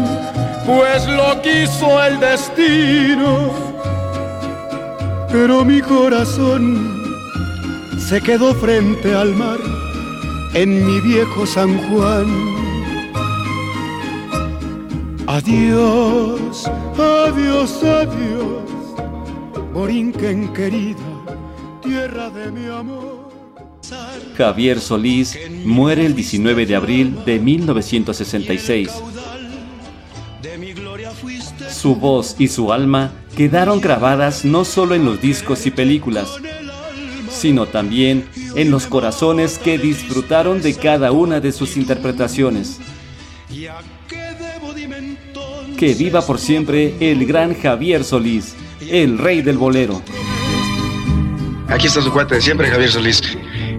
pues 0.65 1.07
lo 1.07 1.39
quiso 1.43 2.03
el 2.03 2.19
destino 2.19 3.67
pero 5.31 5.65
mi 5.65 5.81
corazón 5.81 6.96
se 8.07 8.21
quedó 8.21 8.53
frente 8.55 9.13
al 9.13 9.35
mar 9.35 9.59
en 10.53 10.85
mi 10.87 11.01
viejo 11.01 11.45
San 11.45 11.77
Juan. 11.89 12.25
Adiós, 15.27 16.71
adiós, 16.97 17.83
adiós, 17.83 18.63
Borinquen 19.73 20.53
querida, 20.53 20.97
tierra 21.83 22.29
de 22.29 22.49
mi 22.49 22.67
amor. 22.67 23.27
Javier 24.37 24.79
Solís 24.79 25.37
muere 25.65 26.05
el 26.05 26.15
19 26.15 26.65
de 26.65 26.75
abril 26.77 27.19
de 27.25 27.39
1966. 27.39 28.89
Su 31.69 31.95
voz 31.95 32.37
y 32.39 32.47
su 32.47 32.71
alma 32.71 33.11
quedaron 33.35 33.81
grabadas 33.81 34.45
no 34.45 34.63
solo 34.63 34.95
en 34.95 35.03
los 35.03 35.19
discos 35.19 35.65
y 35.65 35.71
películas, 35.71 36.39
sino 37.37 37.67
también 37.67 38.27
en 38.55 38.71
los 38.71 38.87
corazones 38.87 39.57
que 39.59 39.77
disfrutaron 39.77 40.61
de 40.61 40.73
cada 40.73 41.11
una 41.11 41.39
de 41.39 41.51
sus 41.51 41.77
interpretaciones. 41.77 42.79
Que 45.77 45.93
viva 45.93 46.21
por 46.21 46.39
siempre 46.39 46.95
el 46.99 47.25
gran 47.25 47.53
Javier 47.53 48.03
Solís, 48.03 48.55
el 48.89 49.17
rey 49.17 49.41
del 49.41 49.57
bolero. 49.57 50.01
Aquí 51.69 51.87
está 51.87 52.01
su 52.01 52.11
cuate 52.11 52.35
de 52.35 52.41
siempre, 52.41 52.67
Javier 52.69 52.89
Solís. 52.89 53.21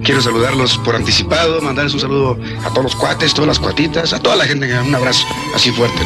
Quiero 0.04 0.20
saludarlos 0.20 0.78
por 0.78 0.94
anticipado, 0.94 1.60
mandarles 1.60 1.94
un 1.94 2.00
saludo 2.00 2.38
a 2.64 2.68
todos 2.70 2.84
los 2.84 2.96
cuates, 2.96 3.34
todas 3.34 3.48
las 3.48 3.58
cuatitas, 3.58 4.12
a 4.12 4.20
toda 4.20 4.36
la 4.36 4.44
gente, 4.44 4.72
un 4.80 4.94
abrazo 4.94 5.26
así 5.54 5.72
fuerte. 5.72 6.00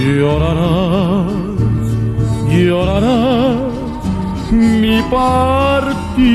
Llorarás, 0.00 1.32
llorarás 2.48 3.83
mi 4.52 5.02
partida. 5.10 6.34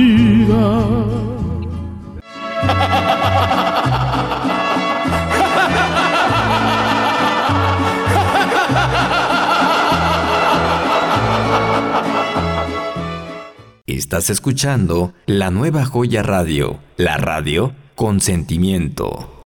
Estás 13.85 14.29
escuchando 14.29 15.13
la 15.25 15.51
nueva 15.51 15.85
joya 15.85 16.23
radio, 16.23 16.79
la 16.97 17.17
radio 17.17 17.73
con 17.95 18.21
sentimiento. 18.21 19.43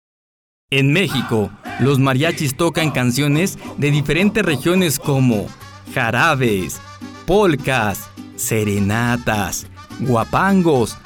En 0.70 0.92
México, 0.92 1.50
los 1.78 1.98
mariachis 1.98 2.56
tocan 2.56 2.90
canciones 2.90 3.58
de 3.78 3.90
diferentes 3.90 4.44
regiones 4.44 4.98
como 4.98 5.46
jarabes, 5.94 6.80
polcas, 7.26 8.08
serenatas, 8.36 9.66
guapangos, 10.00 10.96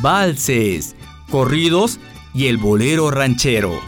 valses, 0.00 0.94
corridos 1.30 1.98
y 2.34 2.46
el 2.46 2.56
bolero 2.58 3.10
ranchero. 3.10 3.80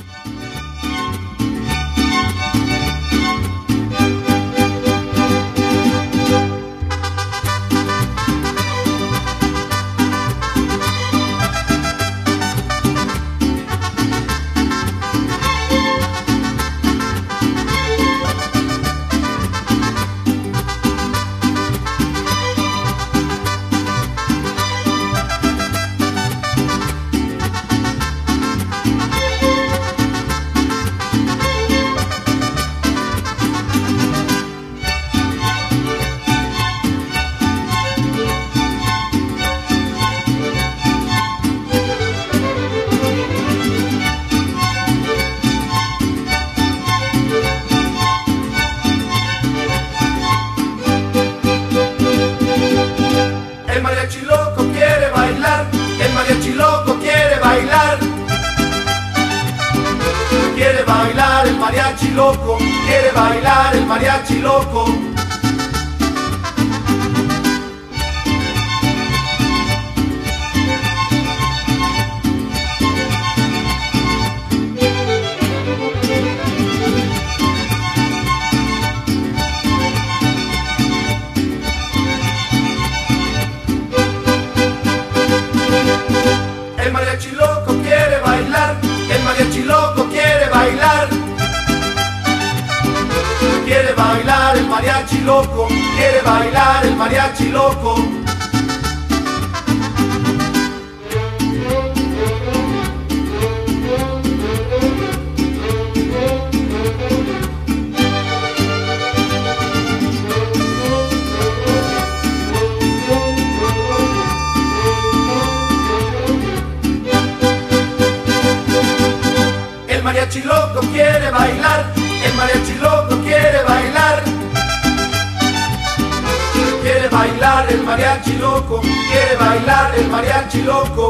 quiere 128.80 129.36
bailar 129.36 129.94
el 129.96 130.08
mariachi 130.08 130.62
loco. 130.62 131.08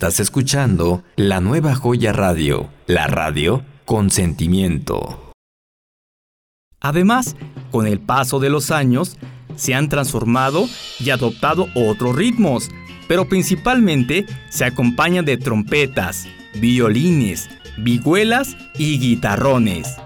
Estás 0.00 0.18
escuchando 0.18 1.04
la 1.16 1.42
nueva 1.42 1.74
joya 1.74 2.10
radio, 2.14 2.70
la 2.86 3.06
radio 3.06 3.62
con 3.84 4.08
sentimiento. 4.08 5.34
Además, 6.80 7.36
con 7.70 7.86
el 7.86 8.00
paso 8.00 8.40
de 8.40 8.48
los 8.48 8.70
años, 8.70 9.18
se 9.56 9.74
han 9.74 9.90
transformado 9.90 10.66
y 11.00 11.10
adoptado 11.10 11.66
otros 11.74 12.16
ritmos, 12.16 12.70
pero 13.08 13.28
principalmente 13.28 14.24
se 14.48 14.64
acompañan 14.64 15.26
de 15.26 15.36
trompetas, 15.36 16.26
violines, 16.54 17.50
vihuelas 17.76 18.56
y 18.78 18.98
guitarrones. 18.98 19.98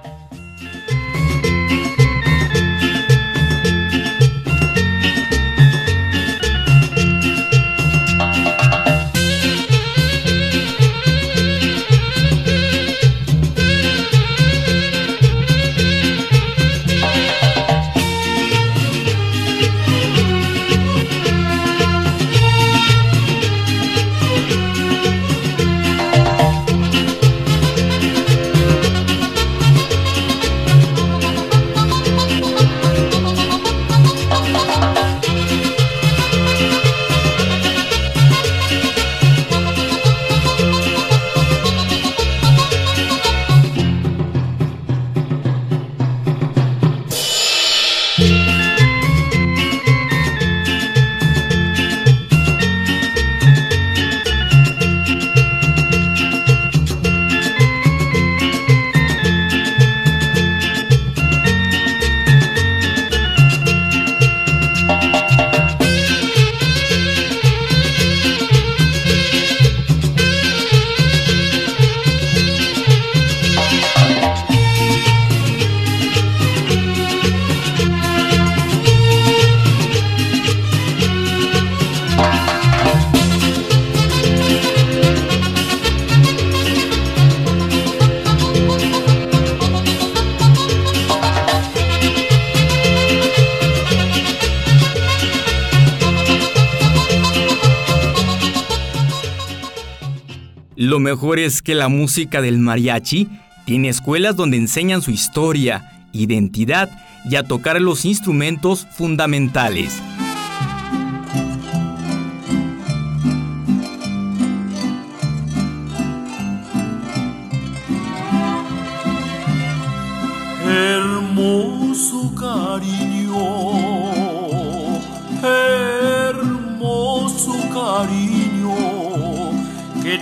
Mejor 101.05 101.39
es 101.39 101.63
que 101.63 101.75
la 101.75 101.89
música 101.89 102.41
del 102.41 102.59
mariachi 102.59 103.29
tiene 103.67 103.91
escuelas 103.91 104.37
donde 104.37 104.57
enseñan 104.57 105.03
su 105.03 105.11
historia, 105.11 106.07
identidad 106.13 106.91
y 107.31 107.37
a 107.37 107.45
tocar 107.45 107.81
los 107.81 108.05
instrumentos 108.05 108.87
fundamentales. 108.91 110.03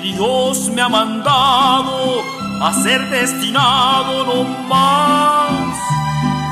Dios 0.03 0.69
me 0.75 0.83
ha 0.83 0.89
mandado 0.89 2.23
a 2.61 2.73
ser 2.83 3.09
destinado 3.09 4.27
no 4.27 4.43
más 4.69 5.79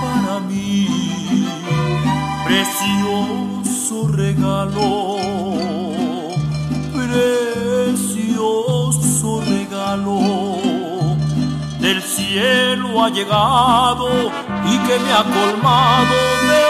para 0.03 0.39
mí. 0.41 0.87
Precioso 2.47 4.09
regalo, 4.09 5.17
precioso 6.95 8.61
regalo 9.41 10.21
del 11.81 12.01
cielo 12.03 13.03
ha 13.03 13.09
llegado 13.09 14.31
y 14.65 14.79
que 14.87 14.99
me 15.01 15.13
ha 15.13 15.25
colmado 15.25 16.15
de 16.51 16.65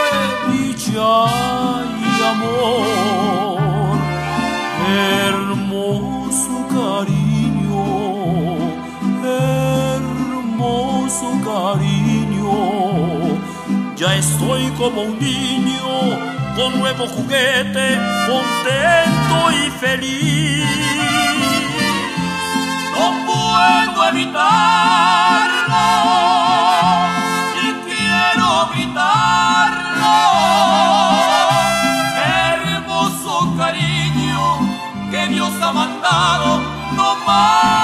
dicha 0.57 1.25
y 1.99 2.23
amor. 2.23 3.50
Ya 14.01 14.15
estoy 14.15 14.67
como 14.79 15.03
un 15.03 15.19
niño 15.19 15.85
con 16.55 16.79
nuevo 16.79 17.05
juguete, 17.05 17.99
contento 18.25 19.51
y 19.51 19.69
feliz 19.79 20.65
no 22.97 23.11
puedo 23.27 24.09
evitarlo 24.09 25.85
y 27.61 27.67
quiero 27.85 28.69
gritarlo. 28.73 30.17
Hermoso 32.25 33.53
cariño 33.55 34.41
que 35.11 35.27
Dios 35.27 35.53
ha 35.61 35.71
mandado, 35.71 36.59
no 36.95 37.15
más 37.27 37.80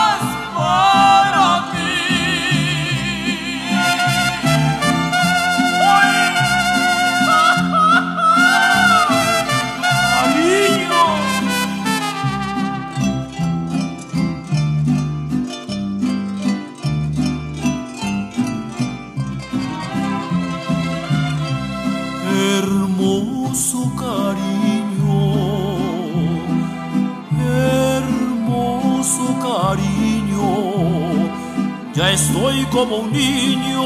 Estoy 32.38 32.65
como 32.65 32.97
un 32.97 33.11
niño 33.11 33.81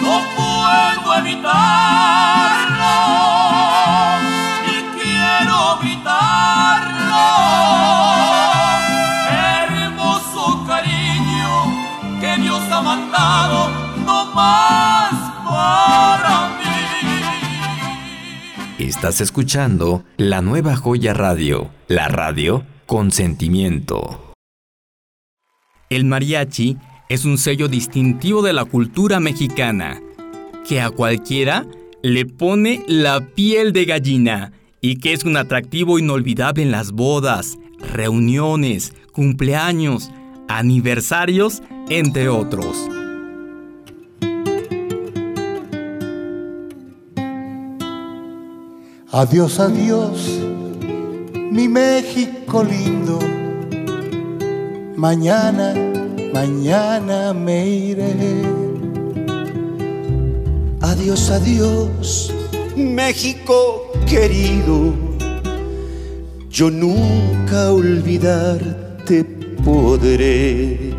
No 0.00 0.22
puedo 0.34 1.14
evitarlo 1.18 2.94
y 4.64 4.76
quiero 4.98 5.78
gritarlo 5.82 7.26
hermoso 9.28 10.64
cariño 10.66 11.52
que 12.18 12.36
Dios 12.38 12.62
ha 12.72 12.80
mandado, 12.80 13.68
no 14.06 14.24
más 14.34 15.12
para. 15.44 16.11
Estás 18.94 19.22
escuchando 19.22 20.04
la 20.18 20.42
nueva 20.42 20.76
joya 20.76 21.14
radio, 21.14 21.70
la 21.88 22.08
radio 22.08 22.66
con 22.84 23.10
sentimiento. 23.10 24.34
El 25.88 26.04
mariachi 26.04 26.76
es 27.08 27.24
un 27.24 27.38
sello 27.38 27.68
distintivo 27.68 28.42
de 28.42 28.52
la 28.52 28.66
cultura 28.66 29.18
mexicana, 29.18 29.98
que 30.68 30.82
a 30.82 30.90
cualquiera 30.90 31.66
le 32.02 32.26
pone 32.26 32.84
la 32.86 33.28
piel 33.28 33.72
de 33.72 33.86
gallina 33.86 34.52
y 34.82 34.96
que 34.96 35.14
es 35.14 35.24
un 35.24 35.38
atractivo 35.38 35.98
inolvidable 35.98 36.62
en 36.62 36.70
las 36.70 36.92
bodas, 36.92 37.58
reuniones, 37.94 38.92
cumpleaños, 39.12 40.10
aniversarios, 40.48 41.62
entre 41.88 42.28
otros. 42.28 42.76
Adiós, 49.14 49.60
adiós, 49.60 50.40
mi 51.52 51.68
México 51.68 52.62
lindo. 52.62 53.18
Mañana, 54.96 55.74
mañana 56.32 57.34
me 57.34 57.68
iré. 57.68 58.14
Adiós, 60.80 61.30
adiós, 61.30 62.32
México 62.74 63.92
querido. 64.06 64.94
Yo 66.48 66.70
nunca 66.70 67.70
olvidarte 67.70 69.24
podré. 69.62 70.94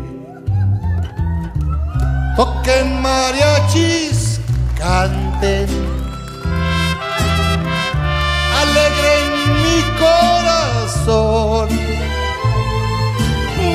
Toquen 2.36 3.02
mariachis, 3.02 4.38
canten 4.78 5.93
corazón. 9.98 11.68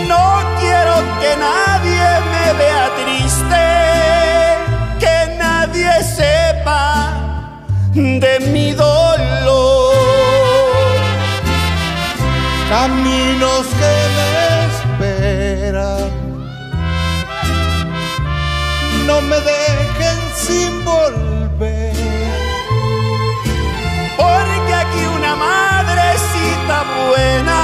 No 0.08 0.26
quiero 0.60 0.96
que 1.20 1.32
nadie 1.38 2.08
me 2.32 2.46
vea 2.60 2.86
triste, 3.02 3.66
que 5.00 5.16
nadie 5.38 5.92
sepa 6.04 6.86
de 7.94 8.40
mi 8.52 8.72
dolor. 8.74 9.94
Caminos 12.70 13.66
que 13.80 13.96
me 14.16 14.32
esperan, 14.72 16.10
no 19.08 19.22
me 19.22 19.38
dejen 19.38 20.20
sin 20.36 20.86
volver. 20.86 21.39
Buena 27.20 27.62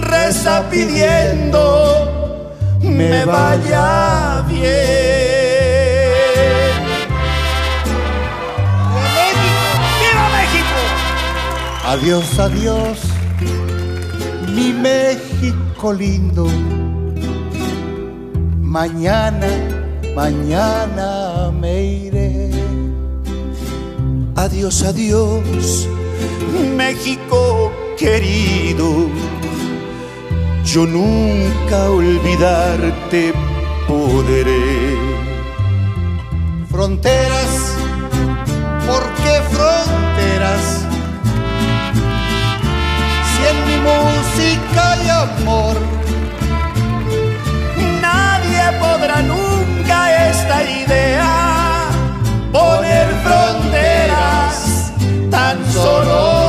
reza 0.00 0.68
pidiendo 0.70 1.62
me 2.82 3.24
vaya 3.24 4.44
bien. 4.48 4.70
¡Viva 10.00 10.26
México! 10.38 10.80
Adiós, 11.92 12.38
adiós, 12.38 12.98
mi 14.54 14.72
México 14.72 15.92
lindo. 15.92 16.46
Mañana, 18.60 19.48
mañana 20.14 21.50
me 21.60 21.82
iré. 22.06 22.50
Adiós, 24.36 24.82
adiós, 24.84 25.88
México 26.76 27.69
querido. 28.00 29.10
Yo 30.64 30.86
nunca 30.86 31.90
olvidarte 31.90 33.34
podré. 33.86 34.96
Fronteras, 36.70 37.52
¿por 38.86 39.02
qué 39.22 39.34
fronteras? 39.54 40.64
Si 43.28 43.40
en 43.52 43.58
mi 43.68 43.76
música 43.88 44.92
hay 44.92 45.08
amor, 45.26 45.76
nadie 48.00 48.62
podrá 48.80 49.20
nunca 49.20 50.30
esta 50.30 50.62
idea 50.62 51.88
poner 52.50 53.08
fronteras 53.24 54.92
tan 55.30 55.72
solo 55.72 56.39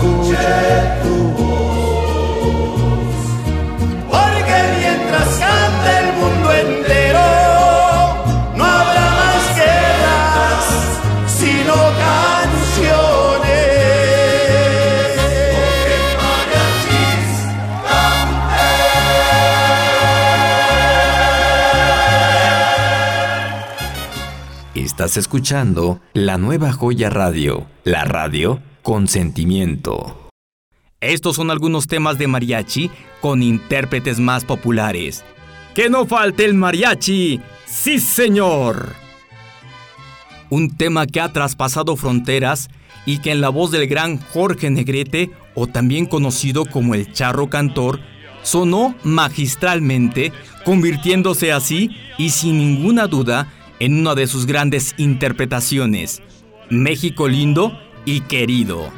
escuche 0.00 0.36
tu 1.02 1.16
voz. 1.36 3.14
Porque 4.08 4.58
mientras 4.78 5.28
cante 5.38 5.90
el 6.00 6.08
mundo 6.16 6.52
entero, 6.52 7.26
no 8.56 8.64
habrá 8.64 9.06
más 9.20 9.44
guerras, 9.56 10.64
sino 11.26 11.74
canciones. 11.74 13.50
Estás 24.74 25.16
escuchando 25.16 26.00
la 26.12 26.36
nueva 26.38 26.72
joya 26.72 27.10
radio, 27.10 27.66
la 27.84 28.04
radio 28.04 28.60
con 28.82 29.08
sentimiento. 29.08 30.30
Estos 31.00 31.36
son 31.36 31.50
algunos 31.50 31.86
temas 31.86 32.18
de 32.18 32.26
mariachi 32.26 32.90
con 33.20 33.42
intérpretes 33.42 34.18
más 34.18 34.44
populares. 34.44 35.24
¡Que 35.74 35.88
no 35.88 36.06
falte 36.06 36.44
el 36.44 36.54
mariachi! 36.54 37.40
¡Sí, 37.66 38.00
señor! 38.00 38.94
Un 40.50 40.76
tema 40.76 41.06
que 41.06 41.20
ha 41.20 41.32
traspasado 41.32 41.96
fronteras 41.96 42.68
y 43.06 43.18
que 43.18 43.30
en 43.30 43.40
la 43.40 43.48
voz 43.48 43.70
del 43.70 43.86
gran 43.86 44.18
Jorge 44.18 44.68
Negrete, 44.68 45.30
o 45.54 45.66
también 45.66 46.06
conocido 46.06 46.66
como 46.66 46.94
el 46.94 47.12
Charro 47.12 47.48
Cantor, 47.48 48.00
sonó 48.42 48.94
magistralmente, 49.04 50.32
convirtiéndose 50.64 51.52
así 51.52 51.96
y 52.18 52.30
sin 52.30 52.58
ninguna 52.58 53.06
duda 53.06 53.52
en 53.78 53.98
una 53.98 54.14
de 54.14 54.26
sus 54.26 54.44
grandes 54.44 54.94
interpretaciones, 54.98 56.22
México 56.68 57.28
lindo 57.28 57.78
y 58.04 58.20
querido. 58.22 58.90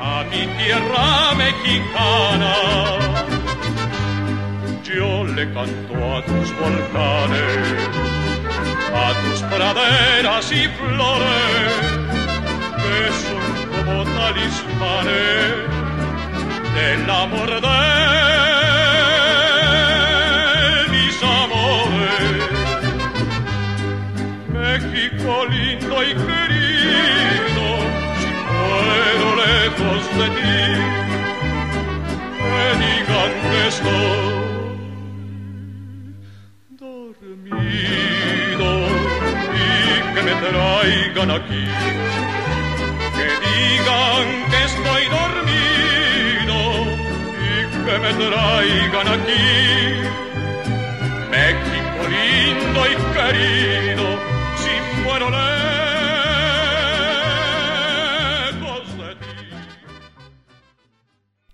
a 0.00 0.24
mi 0.30 0.46
tierra 0.58 1.34
mexicana. 1.34 2.54
Yo 4.84 5.24
le 5.24 5.52
canto 5.52 5.94
a 6.16 6.24
tus 6.24 6.52
volcanes, 6.58 7.64
a 8.94 9.12
tus 9.22 9.42
praderas 9.42 10.52
y 10.52 10.68
flores, 10.78 11.72
que 12.82 13.10
son 13.24 13.46
como 13.84 14.04
talismanes 14.04 15.68
del 16.74 17.10
amor 17.10 17.50
de 17.60 17.78
mis 20.90 21.22
amores. 21.22 22.38
México 24.48 25.30
lindo 25.50 25.96
y 26.02 26.14
querido, 26.14 26.47
lejos 29.78 30.04
de 30.18 30.26
ti, 30.30 30.58
que 32.38 32.66
digan 32.82 33.32
que 33.50 33.60
estoy 33.68 34.18
dormido 36.70 37.48
y 39.54 39.70
que 40.14 40.20
me 40.22 40.34
traigan 40.42 41.30
aquí, 41.30 41.64
que 43.16 43.28
digan 43.46 44.26
que 44.50 44.60
estoy 44.64 45.04
dormido 45.18 46.58
y 47.44 47.56
que 47.84 47.94
me 47.98 48.12
traigan 48.14 49.08
aquí. 49.16 49.46
México 51.30 52.00
lindo 52.08 52.80
y 52.86 52.94
querido, 53.14 54.06
si 54.56 54.72
muero 55.04 55.26
lejos 55.30 55.67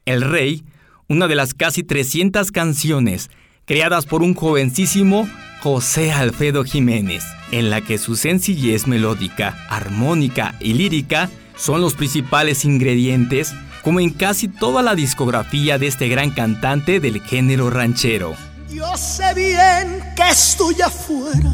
El 0.05 0.21
Rey, 0.21 0.65
una 1.09 1.29
de 1.29 1.35
las 1.35 1.55
casi 1.55 1.83
300 1.83 2.51
canciones 2.51 3.31
creadas 3.65 4.05
por 4.05 4.23
un 4.23 4.35
jovencísimo 4.35 5.29
José 5.63 6.13
Alfredo 6.13 6.63
Jiménez, 6.63 7.25
en 7.51 7.71
la 7.71 7.81
que 7.81 7.97
su 7.97 8.17
sencillez 8.17 8.87
melódica, 8.87 9.57
armónica 9.71 10.57
y 10.61 10.75
lírica 10.75 11.31
son 11.57 11.81
los 11.81 11.95
principales 11.95 12.67
ingredientes, 12.67 13.55
como 13.83 14.01
en 14.01 14.11
casi 14.11 14.49
toda 14.49 14.83
la 14.83 14.95
discografía 14.95 15.79
de 15.79 15.87
este 15.87 16.09
gran 16.09 16.31
cantante 16.31 17.01
del 17.01 17.23
género 17.23 17.71
ranchero. 17.71 18.35
Yo 18.71 18.95
sé 18.99 19.33
bien 19.35 20.03
que 20.15 20.29
estoy 20.29 20.83
afuera, 20.83 21.53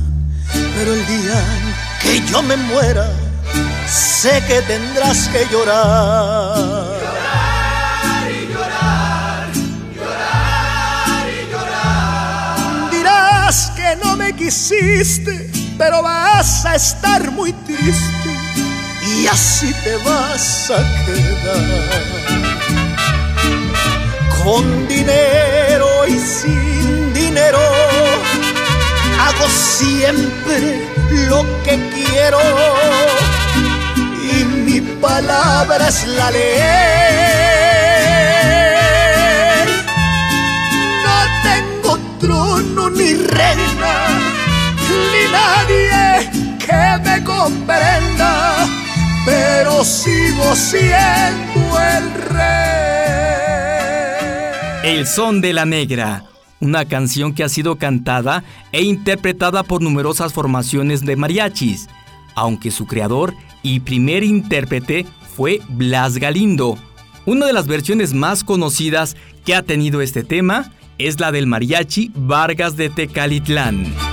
pero 0.75 0.95
el 0.95 1.07
día 1.07 1.45
que 2.03 2.21
yo 2.33 2.43
me 2.43 2.57
muera, 2.57 3.13
sé 3.87 4.43
que 4.49 4.61
tendrás 4.63 5.29
que 5.29 5.47
llorar. 5.53 6.90
Que 13.51 13.97
no 14.05 14.17
me 14.17 14.33
quisiste, 14.33 15.51
pero 15.77 16.05
vas 16.05 16.65
a 16.65 16.77
estar 16.77 17.33
muy 17.33 17.53
triste 17.53 18.31
y 19.05 19.27
así 19.27 19.75
te 19.83 19.97
vas 20.09 20.71
a 20.71 20.77
quedar. 21.05 22.05
Con 24.45 24.87
dinero 24.87 26.07
y 26.07 26.17
sin 26.21 27.13
dinero, 27.13 27.59
hago 29.19 29.49
siempre 29.49 30.89
lo 31.29 31.43
que 31.65 31.77
quiero 31.93 32.39
y 34.33 34.45
mi 34.45 34.81
palabra 34.81 35.89
es 35.89 36.07
la 36.07 36.31
ley. 36.31 37.30
Ni 43.01 43.15
reina, 43.15 44.21
ni 45.13 45.25
nadie 45.33 46.31
que 46.59 46.83
me 47.03 47.25
comprenda, 47.25 48.67
pero 49.25 49.83
sigo 49.85 50.55
siendo 50.55 51.81
el 51.81 52.13
rey. 52.29 52.91
El 54.85 55.07
son 55.07 55.41
de 55.41 55.53
la 55.55 55.65
negra, 55.65 56.25
una 56.61 56.85
canción 56.85 57.33
que 57.33 57.45
ha 57.45 57.49
sido 57.49 57.77
cantada 57.77 58.45
e 58.73 58.83
interpretada 58.83 59.63
por 59.63 59.83
numerosas 59.83 60.33
formaciones 60.33 61.05
de 61.05 61.17
mariachis, 61.17 61.89
aunque 62.35 62.71
su 62.71 62.87
creador 62.87 63.35
y 63.63 63.81
primer 63.81 64.25
intérprete 64.25 65.07
fue 65.37 65.61
Blas 65.69 66.19
Galindo. 66.19 66.79
Una 67.27 67.47
de 67.47 67.53
las 67.53 67.67
versiones 67.67 68.15
más 68.15 68.45
conocidas 68.45 69.17
que 69.45 69.55
ha 69.55 69.63
tenido 69.63 70.01
este 70.01 70.25
tema 70.25 70.73
es 71.07 71.21
la 71.21 71.33
del 71.33 71.47
mariachi 71.47 72.11
Vargas 72.15 72.77
de 72.77 72.91
Tecalitlán. 72.91 74.10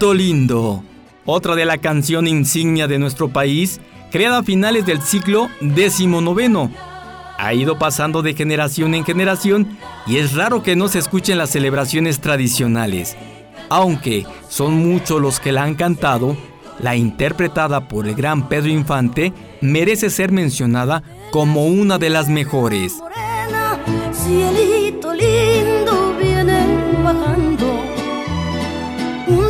Cielito 0.00 0.14
lindo, 0.14 0.82
otra 1.26 1.54
de 1.54 1.66
la 1.66 1.76
canción 1.76 2.26
insignia 2.26 2.88
de 2.88 2.98
nuestro 2.98 3.28
país, 3.28 3.82
creada 4.10 4.38
a 4.38 4.42
finales 4.42 4.86
del 4.86 5.02
siglo 5.02 5.50
XIX. 5.60 6.70
Ha 7.36 7.52
ido 7.52 7.78
pasando 7.78 8.22
de 8.22 8.32
generación 8.32 8.94
en 8.94 9.04
generación 9.04 9.76
y 10.06 10.16
es 10.16 10.34
raro 10.34 10.62
que 10.62 10.74
no 10.74 10.88
se 10.88 11.00
escuchen 11.00 11.36
las 11.36 11.50
celebraciones 11.50 12.18
tradicionales. 12.18 13.14
Aunque 13.68 14.24
son 14.48 14.72
muchos 14.72 15.20
los 15.20 15.38
que 15.38 15.52
la 15.52 15.64
han 15.64 15.74
cantado, 15.74 16.34
la 16.78 16.96
interpretada 16.96 17.86
por 17.86 18.08
el 18.08 18.14
gran 18.14 18.48
Pedro 18.48 18.70
Infante 18.70 19.34
merece 19.60 20.08
ser 20.08 20.32
mencionada 20.32 21.02
como 21.30 21.66
una 21.66 21.98
de 21.98 22.08
las 22.08 22.30
mejores. 22.30 22.94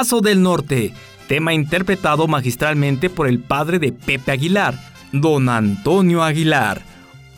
Paso 0.00 0.22
del 0.22 0.40
Norte, 0.40 0.94
tema 1.28 1.52
interpretado 1.52 2.26
magistralmente 2.26 3.10
por 3.10 3.28
el 3.28 3.38
padre 3.38 3.78
de 3.78 3.92
Pepe 3.92 4.32
Aguilar, 4.32 4.74
don 5.12 5.50
Antonio 5.50 6.22
Aguilar. 6.22 6.80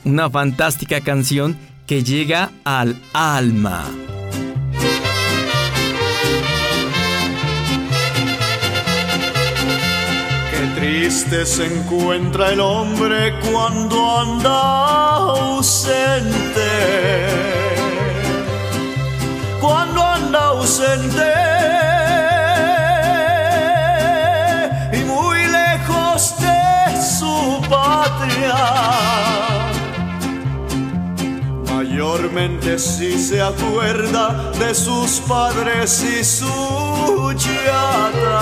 Una 0.04 0.30
fantástica 0.30 1.00
canción 1.00 1.56
que 1.88 2.04
llega 2.04 2.52
al 2.62 2.94
alma. 3.14 3.82
Qué 10.52 10.80
triste 10.80 11.44
se 11.44 11.66
encuentra 11.66 12.52
el 12.52 12.60
hombre 12.60 13.40
cuando 13.50 14.20
anda 14.20 15.16
ausente. 15.16 16.70
Cuando 19.60 20.00
anda 20.00 20.38
ausente. 20.50 21.71
Patria. 28.12 28.54
Mayormente 31.70 32.78
si 32.78 33.18
se 33.18 33.40
acuerda 33.40 34.52
de 34.58 34.74
sus 34.74 35.20
padres 35.20 36.02
y 36.02 36.24
su 36.24 37.32
chata. 37.36 38.40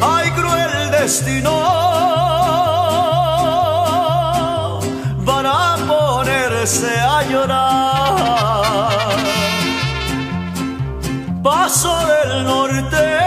Ay, 0.00 0.30
cruel 0.32 0.90
destino, 0.90 1.60
van 5.24 5.46
a 5.46 5.76
ponerse 5.86 7.00
a 7.00 7.22
llorar. 7.30 7.74
Paso 11.42 11.94
del 12.06 12.44
norte, 12.44 13.23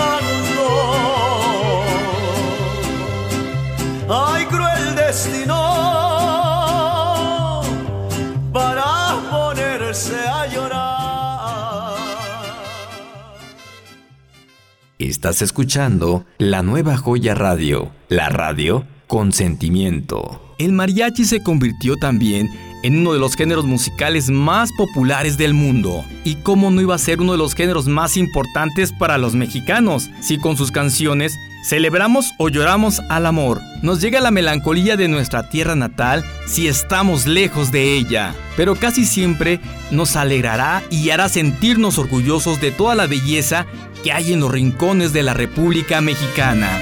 Ay, 4.10 4.46
cruel 4.48 4.96
destino 4.96 5.56
para 8.52 9.16
ponerse 9.32 10.18
a 10.28 10.48
llorar. 10.48 11.96
Estás 15.00 15.42
escuchando 15.42 16.26
la 16.38 16.64
nueva 16.64 16.98
joya 16.98 17.34
radio, 17.34 17.92
la 18.10 18.28
radio 18.28 18.86
con 19.08 19.32
sentimiento. 19.32 20.56
El 20.58 20.74
mariachi 20.74 21.24
se 21.24 21.42
convirtió 21.42 21.96
también 21.96 22.50
en 22.84 22.98
uno 22.98 23.14
de 23.14 23.20
los 23.20 23.36
géneros 23.36 23.66
musicales 23.66 24.30
más 24.30 24.72
populares 24.78 25.38
del 25.38 25.54
mundo. 25.54 26.06
¿Y 26.24 26.36
cómo 26.36 26.72
no 26.72 26.82
iba 26.82 26.96
a 26.96 27.00
ser 27.00 27.22
uno 27.22 27.34
de 27.34 27.38
los 27.38 27.56
géneros 27.56 27.88
más 27.88 28.18
importantes 28.18 28.92
para 28.92 29.18
los 29.18 29.36
mexicanos 29.36 30.10
si 30.22 30.38
con 30.38 30.58
sus 30.58 30.72
canciones 30.72 31.38
celebramos 31.68 32.34
o 32.38 32.50
lloramos 32.50 33.02
al 33.10 33.26
amor? 33.26 33.62
Nos 33.82 34.02
llega 34.02 34.22
la 34.22 34.32
melancolía 34.32 34.98
de 34.98 35.08
nuestra 35.08 35.50
tierra 35.50 35.76
natal 35.76 36.24
si 36.48 36.68
estamos 36.68 37.26
lejos 37.26 37.72
de 37.72 37.98
ella, 37.98 38.36
pero 38.58 38.76
casi 38.76 39.06
siempre 39.06 39.60
nos 39.92 40.16
alegrará 40.16 40.84
y 40.90 41.10
hará 41.10 41.30
sentirnos 41.30 41.98
orgullosos 41.98 42.62
de 42.62 42.72
toda 42.72 42.96
la 42.96 43.08
belleza 43.08 43.66
que 44.04 44.12
hay 44.12 44.34
en 44.34 44.40
los 44.40 44.52
rincones 44.52 45.14
de 45.14 45.24
la 45.24 45.34
República 45.34 46.02
Mexicana. 46.02 46.82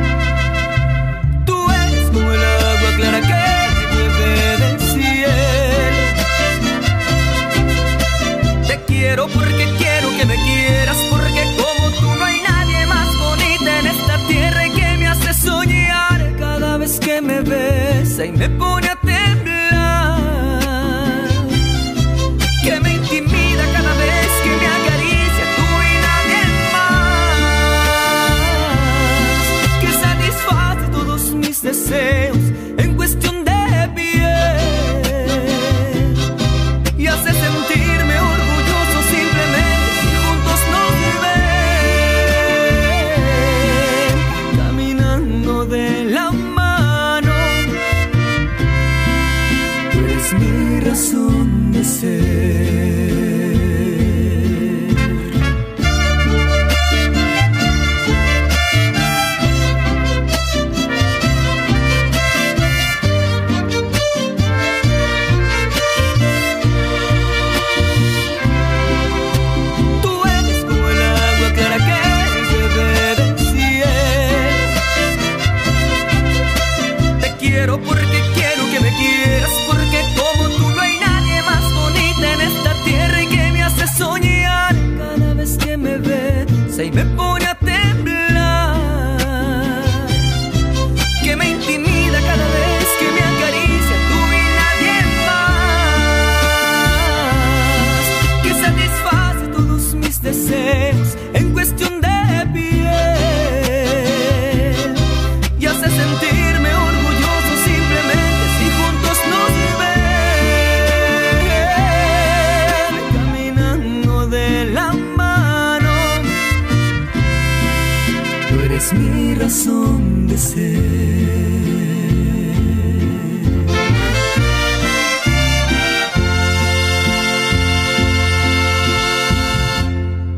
Quiero 9.11 9.27
porque 9.27 9.65
quiero 9.77 10.09
que 10.17 10.25
me 10.25 10.35
quieras, 10.35 10.97
porque 11.09 11.43
como 11.57 11.91
tú 11.99 12.15
no 12.17 12.23
hay 12.23 12.41
nadie 12.47 12.85
más 12.85 13.09
bonita 13.19 13.79
en 13.79 13.87
esta 13.87 14.27
tierra 14.27 14.67
y 14.67 14.71
que 14.71 14.97
me 14.99 15.07
hace 15.07 15.33
soñar 15.33 16.33
cada 16.39 16.77
vez 16.77 16.97
que 16.97 17.21
me 17.21 17.41
besa 17.41 18.25
y 18.25 18.31
me 18.31 18.49
pone 18.51 18.70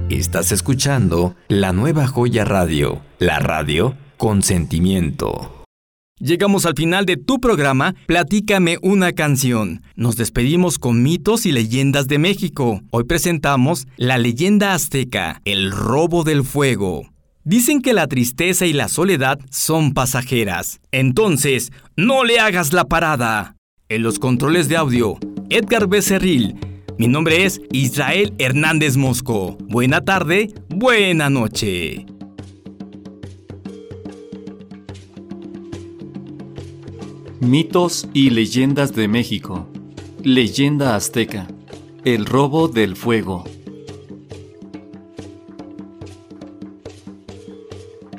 Estás 0.09 0.51
escuchando 0.51 1.35
la 1.47 1.71
nueva 1.71 2.05
joya 2.07 2.43
radio, 2.43 3.01
la 3.17 3.39
radio 3.39 3.95
con 4.17 4.41
sentimiento. 4.41 5.63
Llegamos 6.19 6.65
al 6.65 6.75
final 6.75 7.05
de 7.05 7.15
tu 7.15 7.39
programa 7.39 7.95
Platícame 8.07 8.77
una 8.81 9.13
canción. 9.13 9.83
Nos 9.95 10.17
despedimos 10.17 10.79
con 10.79 11.01
mitos 11.01 11.45
y 11.45 11.53
leyendas 11.53 12.07
de 12.07 12.19
México. 12.19 12.81
Hoy 12.91 13.05
presentamos 13.05 13.87
la 13.95 14.17
leyenda 14.17 14.73
azteca, 14.73 15.41
el 15.45 15.71
robo 15.71 16.23
del 16.23 16.43
fuego. 16.43 17.12
Dicen 17.43 17.81
que 17.81 17.93
la 17.93 18.07
tristeza 18.07 18.65
y 18.65 18.73
la 18.73 18.87
soledad 18.87 19.39
son 19.49 19.93
pasajeras. 19.93 20.79
Entonces, 20.91 21.71
no 21.95 22.23
le 22.23 22.39
hagas 22.39 22.73
la 22.73 22.85
parada. 22.85 23.55
En 23.89 24.01
los 24.03 24.19
controles 24.19 24.69
de 24.69 24.77
audio, 24.77 25.17
Edgar 25.49 25.87
Becerril 25.87 26.55
mi 26.97 27.07
nombre 27.07 27.43
es 27.43 27.59
Israel 27.71 28.33
Hernández 28.37 28.97
Mosco. 28.97 29.57
Buena 29.61 30.01
tarde, 30.01 30.53
buena 30.69 31.29
noche. 31.29 32.05
Mitos 37.39 38.07
y 38.13 38.29
leyendas 38.29 38.93
de 38.93 39.07
México. 39.07 39.67
Leyenda 40.23 40.95
azteca. 40.95 41.47
El 42.05 42.25
robo 42.25 42.67
del 42.67 42.95
fuego. 42.95 43.43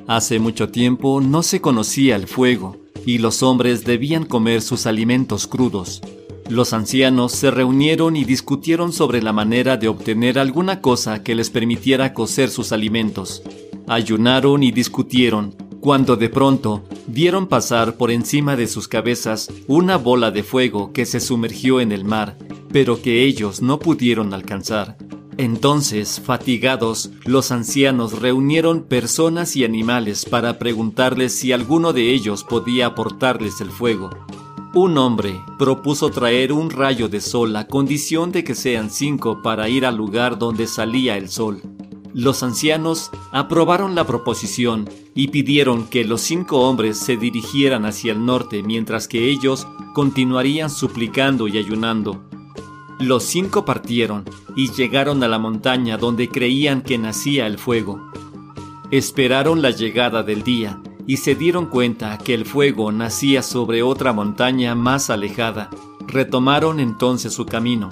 Hace 0.07 0.38
mucho 0.38 0.68
tiempo 0.68 1.22
no 1.22 1.42
se 1.42 1.62
conocía 1.62 2.16
el 2.16 2.26
fuego 2.26 2.76
y 3.07 3.18
los 3.18 3.42
hombres 3.42 3.84
debían 3.84 4.24
comer 4.26 4.61
sus 4.61 4.86
alimentos 4.86 5.46
crudos. 5.46 6.02
Los 6.48 6.74
ancianos 6.74 7.32
se 7.32 7.50
reunieron 7.50 8.16
y 8.16 8.24
discutieron 8.24 8.92
sobre 8.92 9.22
la 9.22 9.32
manera 9.32 9.78
de 9.78 9.88
obtener 9.88 10.38
alguna 10.38 10.82
cosa 10.82 11.22
que 11.22 11.34
les 11.34 11.48
permitiera 11.48 12.12
cocer 12.12 12.50
sus 12.50 12.72
alimentos. 12.72 13.42
Ayunaron 13.86 14.62
y 14.62 14.72
discutieron, 14.72 15.55
cuando 15.80 16.16
de 16.16 16.28
pronto 16.28 16.84
vieron 17.07 17.46
pasar 17.46 17.96
por 17.96 18.11
encima 18.11 18.57
de 18.57 18.66
sus 18.66 18.88
cabezas 18.88 19.50
una 19.68 19.96
bola 19.96 20.30
de 20.30 20.42
fuego 20.42 20.92
que 20.92 21.07
se 21.07 21.20
sumergió 21.20 21.80
en 21.80 21.92
el 21.92 22.05
mar, 22.05 22.36
pero 22.70 23.00
que 23.00 23.24
ellos 23.24 23.62
no 23.62 23.78
pudieron 23.78 24.34
alcanzar. 24.34 24.98
Entonces, 25.37 26.20
fatigados, 26.24 27.11
los 27.24 27.51
ancianos 27.51 28.20
reunieron 28.20 28.82
personas 28.82 29.57
y 29.57 29.64
animales 29.64 30.24
para 30.24 30.59
preguntarles 30.59 31.35
si 31.35 31.53
alguno 31.53 31.93
de 31.93 32.12
ellos 32.12 32.45
podía 32.45 32.87
aportarles 32.87 33.61
el 33.61 33.70
fuego. 33.70 34.11
Un 34.74 34.99
hombre 34.99 35.41
propuso 35.59 36.11
traer 36.11 36.53
un 36.53 36.70
rayo 36.70 37.09
de 37.09 37.20
sol 37.20 37.55
a 37.57 37.66
condición 37.66 38.32
de 38.32 38.45
que 38.45 38.55
sean 38.55 38.91
cinco 38.91 39.41
para 39.43 39.68
ir 39.68 39.87
al 39.87 39.97
lugar 39.97 40.39
donde 40.39 40.66
salía 40.66 41.16
el 41.16 41.28
sol. 41.28 41.62
Los 42.12 42.45
ancianos 42.45 43.11
aprobaron 43.32 43.97
la 43.97 44.07
proposición 44.07 44.89
y 45.16 45.28
pidieron 45.28 45.89
que 45.89 46.05
los 46.05 46.20
cinco 46.20 46.61
hombres 46.61 46.99
se 46.99 47.16
dirigieran 47.16 47.87
hacia 47.87 48.12
el 48.12 48.24
norte 48.24 48.62
mientras 48.62 49.09
que 49.09 49.28
ellos 49.28 49.66
continuarían 49.95 50.70
suplicando 50.70 51.49
y 51.49 51.59
ayunando. 51.59 52.24
Los 53.05 53.24
cinco 53.24 53.66
partieron 53.66 54.24
y 54.57 54.72
llegaron 54.72 55.22
a 55.22 55.28
la 55.28 55.38
montaña 55.38 55.98
donde 55.98 56.30
creían 56.30 56.80
que 56.80 56.96
nacía 56.96 57.46
el 57.46 57.59
fuego. 57.59 58.11
Esperaron 58.90 59.61
la 59.61 59.72
llegada 59.72 60.22
del 60.22 60.42
día 60.42 60.80
y 61.07 61.18
se 61.18 61.34
dieron 61.34 61.66
cuenta 61.66 62.16
que 62.16 62.32
el 62.32 62.46
fuego 62.46 62.90
nacía 62.92 63.42
sobre 63.42 63.82
otra 63.82 64.14
montaña 64.14 64.74
más 64.74 65.11
alejada. 65.11 65.68
Retomaron 66.07 66.80
entonces 66.80 67.34
su 67.34 67.44
camino. 67.44 67.90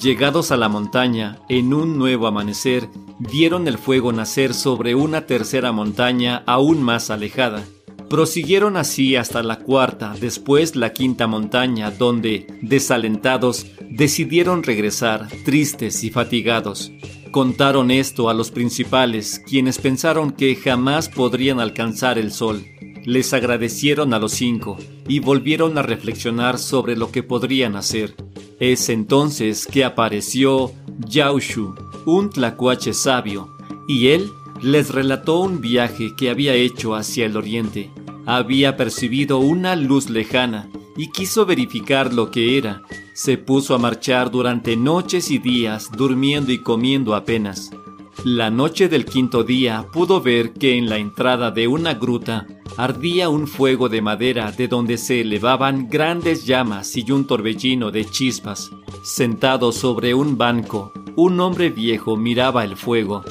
Llegados 0.00 0.52
a 0.52 0.56
la 0.56 0.68
montaña, 0.68 1.40
en 1.48 1.74
un 1.74 1.98
nuevo 1.98 2.28
amanecer, 2.28 2.88
vieron 3.18 3.66
el 3.66 3.78
fuego 3.78 4.12
nacer 4.12 4.54
sobre 4.54 4.94
una 4.94 5.26
tercera 5.26 5.72
montaña 5.72 6.44
aún 6.46 6.84
más 6.84 7.10
alejada. 7.10 7.64
Prosiguieron 8.08 8.76
así 8.76 9.16
hasta 9.16 9.42
la 9.42 9.58
cuarta, 9.58 10.14
después 10.20 10.76
la 10.76 10.92
quinta 10.92 11.26
montaña, 11.26 11.90
donde, 11.90 12.46
desalentados, 12.62 13.66
decidieron 13.90 14.62
regresar, 14.62 15.28
tristes 15.44 16.04
y 16.04 16.10
fatigados. 16.10 16.92
Contaron 17.32 17.90
esto 17.90 18.30
a 18.30 18.34
los 18.34 18.52
principales, 18.52 19.42
quienes 19.44 19.78
pensaron 19.78 20.30
que 20.30 20.54
jamás 20.54 21.08
podrían 21.08 21.58
alcanzar 21.58 22.16
el 22.16 22.30
sol. 22.32 22.64
Les 23.04 23.32
agradecieron 23.32 24.14
a 24.14 24.20
los 24.20 24.32
cinco 24.32 24.78
y 25.08 25.18
volvieron 25.18 25.76
a 25.76 25.82
reflexionar 25.82 26.58
sobre 26.58 26.96
lo 26.96 27.10
que 27.10 27.24
podrían 27.24 27.74
hacer. 27.74 28.14
Es 28.60 28.88
entonces 28.88 29.66
que 29.66 29.84
apareció 29.84 30.72
Yaushu, 31.08 31.74
un 32.06 32.30
tlacuache 32.30 32.94
sabio, 32.94 33.56
y 33.88 34.08
él 34.08 34.30
les 34.62 34.90
relató 34.90 35.40
un 35.40 35.60
viaje 35.60 36.14
que 36.16 36.30
había 36.30 36.54
hecho 36.54 36.94
hacia 36.94 37.26
el 37.26 37.36
oriente. 37.36 37.90
Había 38.26 38.76
percibido 38.76 39.38
una 39.38 39.76
luz 39.76 40.10
lejana 40.10 40.68
y 40.96 41.10
quiso 41.10 41.46
verificar 41.46 42.12
lo 42.12 42.30
que 42.30 42.58
era. 42.58 42.82
Se 43.12 43.38
puso 43.38 43.74
a 43.74 43.78
marchar 43.78 44.30
durante 44.30 44.76
noches 44.76 45.30
y 45.30 45.38
días, 45.38 45.90
durmiendo 45.96 46.52
y 46.52 46.58
comiendo 46.58 47.14
apenas. 47.14 47.70
La 48.24 48.50
noche 48.50 48.88
del 48.88 49.04
quinto 49.04 49.44
día 49.44 49.86
pudo 49.92 50.20
ver 50.20 50.52
que 50.52 50.76
en 50.76 50.88
la 50.88 50.98
entrada 50.98 51.50
de 51.50 51.68
una 51.68 51.94
gruta 51.94 52.46
ardía 52.76 53.28
un 53.28 53.46
fuego 53.46 53.88
de 53.88 54.02
madera 54.02 54.50
de 54.52 54.68
donde 54.68 54.98
se 54.98 55.20
elevaban 55.20 55.88
grandes 55.88 56.44
llamas 56.46 56.96
y 56.96 57.10
un 57.10 57.26
torbellino 57.26 57.90
de 57.90 58.04
chispas. 58.04 58.70
Sentado 59.02 59.70
sobre 59.70 60.14
un 60.14 60.36
banco, 60.36 60.92
un 61.14 61.38
hombre 61.40 61.70
viejo 61.70 62.16
miraba 62.16 62.64
el 62.64 62.76
fuego. 62.76 63.22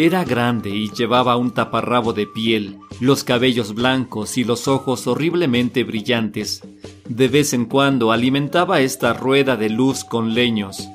Era 0.00 0.22
grande 0.22 0.70
y 0.70 0.92
llevaba 0.92 1.36
un 1.36 1.50
taparrabo 1.50 2.12
de 2.12 2.24
piel, 2.28 2.78
los 3.00 3.24
cabellos 3.24 3.74
blancos 3.74 4.38
y 4.38 4.44
los 4.44 4.68
ojos 4.68 5.08
horriblemente 5.08 5.82
brillantes. 5.82 6.62
De 7.08 7.26
vez 7.26 7.52
en 7.52 7.64
cuando 7.64 8.12
alimentaba 8.12 8.80
esta 8.80 9.12
rueda 9.12 9.56
de 9.56 9.70
luz 9.70 10.04
con 10.04 10.34
leños. 10.34 10.88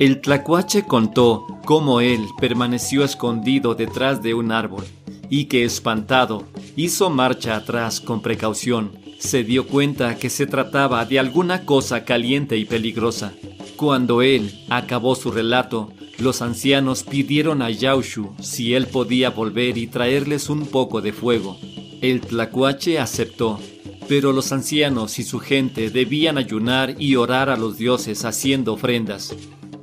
El 0.00 0.20
tlacuache 0.20 0.82
contó 0.82 1.46
cómo 1.64 2.00
él 2.00 2.26
permaneció 2.40 3.04
escondido 3.04 3.76
detrás 3.76 4.24
de 4.24 4.34
un 4.34 4.50
árbol 4.50 4.84
y 5.30 5.44
que 5.44 5.62
espantado 5.62 6.42
hizo 6.74 7.10
marcha 7.10 7.54
atrás 7.54 8.00
con 8.00 8.22
precaución. 8.22 8.90
Se 9.20 9.44
dio 9.44 9.68
cuenta 9.68 10.16
que 10.16 10.30
se 10.30 10.48
trataba 10.48 11.04
de 11.04 11.20
alguna 11.20 11.64
cosa 11.64 12.04
caliente 12.04 12.56
y 12.56 12.64
peligrosa. 12.64 13.34
Cuando 13.76 14.20
él 14.20 14.64
acabó 14.68 15.14
su 15.14 15.30
relato, 15.30 15.92
los 16.18 16.42
ancianos 16.42 17.04
pidieron 17.04 17.62
a 17.62 17.70
Yaushu 17.70 18.34
si 18.40 18.74
él 18.74 18.86
podía 18.86 19.30
volver 19.30 19.78
y 19.78 19.86
traerles 19.86 20.50
un 20.50 20.66
poco 20.66 21.00
de 21.00 21.12
fuego. 21.12 21.58
El 22.00 22.20
tlacuache 22.20 22.98
aceptó, 22.98 23.60
pero 24.08 24.32
los 24.32 24.52
ancianos 24.52 25.18
y 25.18 25.22
su 25.22 25.38
gente 25.38 25.90
debían 25.90 26.38
ayunar 26.38 26.96
y 26.98 27.16
orar 27.16 27.50
a 27.50 27.56
los 27.56 27.78
dioses 27.78 28.24
haciendo 28.24 28.72
ofrendas. 28.72 29.34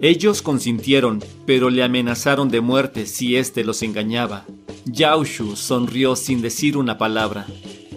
Ellos 0.01 0.41
consintieron, 0.41 1.23
pero 1.45 1.69
le 1.69 1.83
amenazaron 1.83 2.49
de 2.49 2.59
muerte 2.59 3.05
si 3.05 3.37
éste 3.37 3.63
los 3.63 3.81
engañaba. 3.81 4.45
Yaushu 4.85 5.55
sonrió 5.55 6.15
sin 6.15 6.41
decir 6.41 6.75
una 6.75 6.97
palabra. 6.97 7.47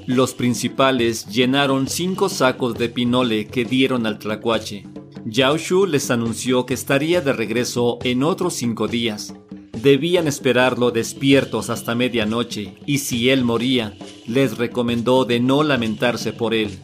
Los 0.07 0.33
principales 0.33 1.27
llenaron 1.27 1.89
cinco 1.89 2.29
sacos 2.29 2.79
de 2.79 2.89
pinole 2.89 3.47
que 3.47 3.65
dieron 3.65 4.07
al 4.07 4.19
tlacuache. 4.19 4.87
Yaoshu 5.25 5.87
les 5.87 6.11
anunció 6.11 6.67
que 6.67 6.75
estaría 6.75 7.21
de 7.21 7.33
regreso 7.33 7.99
en 8.03 8.23
otros 8.23 8.55
cinco 8.55 8.89
días. 8.89 9.35
Debían 9.73 10.27
esperarlo 10.27 10.91
despiertos 10.91 11.71
hasta 11.71 11.95
medianoche 11.95 12.79
y 12.87 12.99
si 12.99 13.31
él 13.31 13.45
moría, 13.45 13.97
les 14.27 14.59
recomendó 14.59 15.25
de 15.25 15.41
no 15.41 15.63
lamentarse 15.63 16.33
por 16.33 16.55
él. 16.55 16.79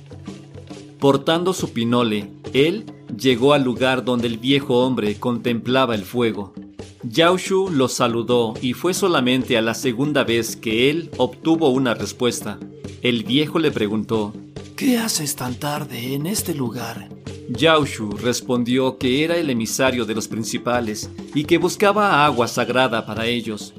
Portando 0.99 1.53
su 1.53 1.73
pinole, 1.73 2.31
él 2.53 2.85
llegó 3.19 3.53
al 3.53 3.65
lugar 3.65 4.05
donde 4.05 4.29
el 4.29 4.39
viejo 4.39 4.85
hombre 4.85 5.19
contemplaba 5.19 5.95
el 5.95 6.05
fuego. 6.05 6.55
Yaoshu 7.03 7.71
lo 7.71 7.89
saludó 7.89 8.55
y 8.63 8.73
fue 8.73 8.95
solamente 8.95 9.59
a 9.59 9.63
la 9.63 9.75
segunda 9.75 10.25
vez 10.25 10.57
que 10.57 10.89
él 10.89 11.11
obtuvo 11.19 11.69
una 11.69 11.95
respuesta. 11.95 12.59
El 13.03 13.25
viejo 13.25 13.59
le 13.59 13.71
preguntó, 13.71 14.33
¿Qué 14.77 14.99
haces 14.99 15.37
tan 15.37 15.55
tarde 15.57 16.15
en 16.15 16.27
este 16.27 16.55
lugar? 16.55 17.14
Yaushu 17.49 18.11
respondió 18.13 18.99
que 18.99 19.25
era 19.25 19.37
el 19.37 19.51
emisario 19.51 20.05
de 20.05 20.15
los 20.15 20.29
principales 20.29 21.11
y 21.35 21.45
que 21.45 21.59
buscaba 21.59 22.25
agua 22.25 22.49
sagrada 22.49 23.07
para 23.07 23.27
ellos. 23.27 23.75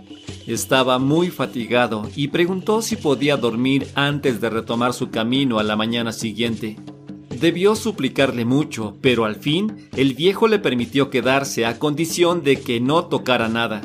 Estaba 0.48 1.00
muy 1.00 1.30
fatigado 1.30 2.08
y 2.16 2.28
preguntó 2.28 2.82
si 2.82 2.96
podía 2.96 3.36
dormir 3.36 3.88
antes 3.96 4.40
de 4.40 4.50
retomar 4.50 4.94
su 4.94 5.10
camino 5.10 5.58
a 5.58 5.64
la 5.64 5.76
mañana 5.76 6.12
siguiente. 6.12 6.78
Debió 7.40 7.76
suplicarle 7.76 8.46
mucho, 8.46 8.96
pero 9.02 9.26
al 9.26 9.36
fin 9.36 9.90
el 9.98 10.14
viejo 10.14 10.48
le 10.48 10.60
permitió 10.60 11.10
quedarse 11.10 11.66
a 11.66 11.80
condición 11.80 12.44
de 12.44 12.62
que 12.62 12.80
no 12.80 13.06
tocara 13.06 13.50
nada. 13.50 13.82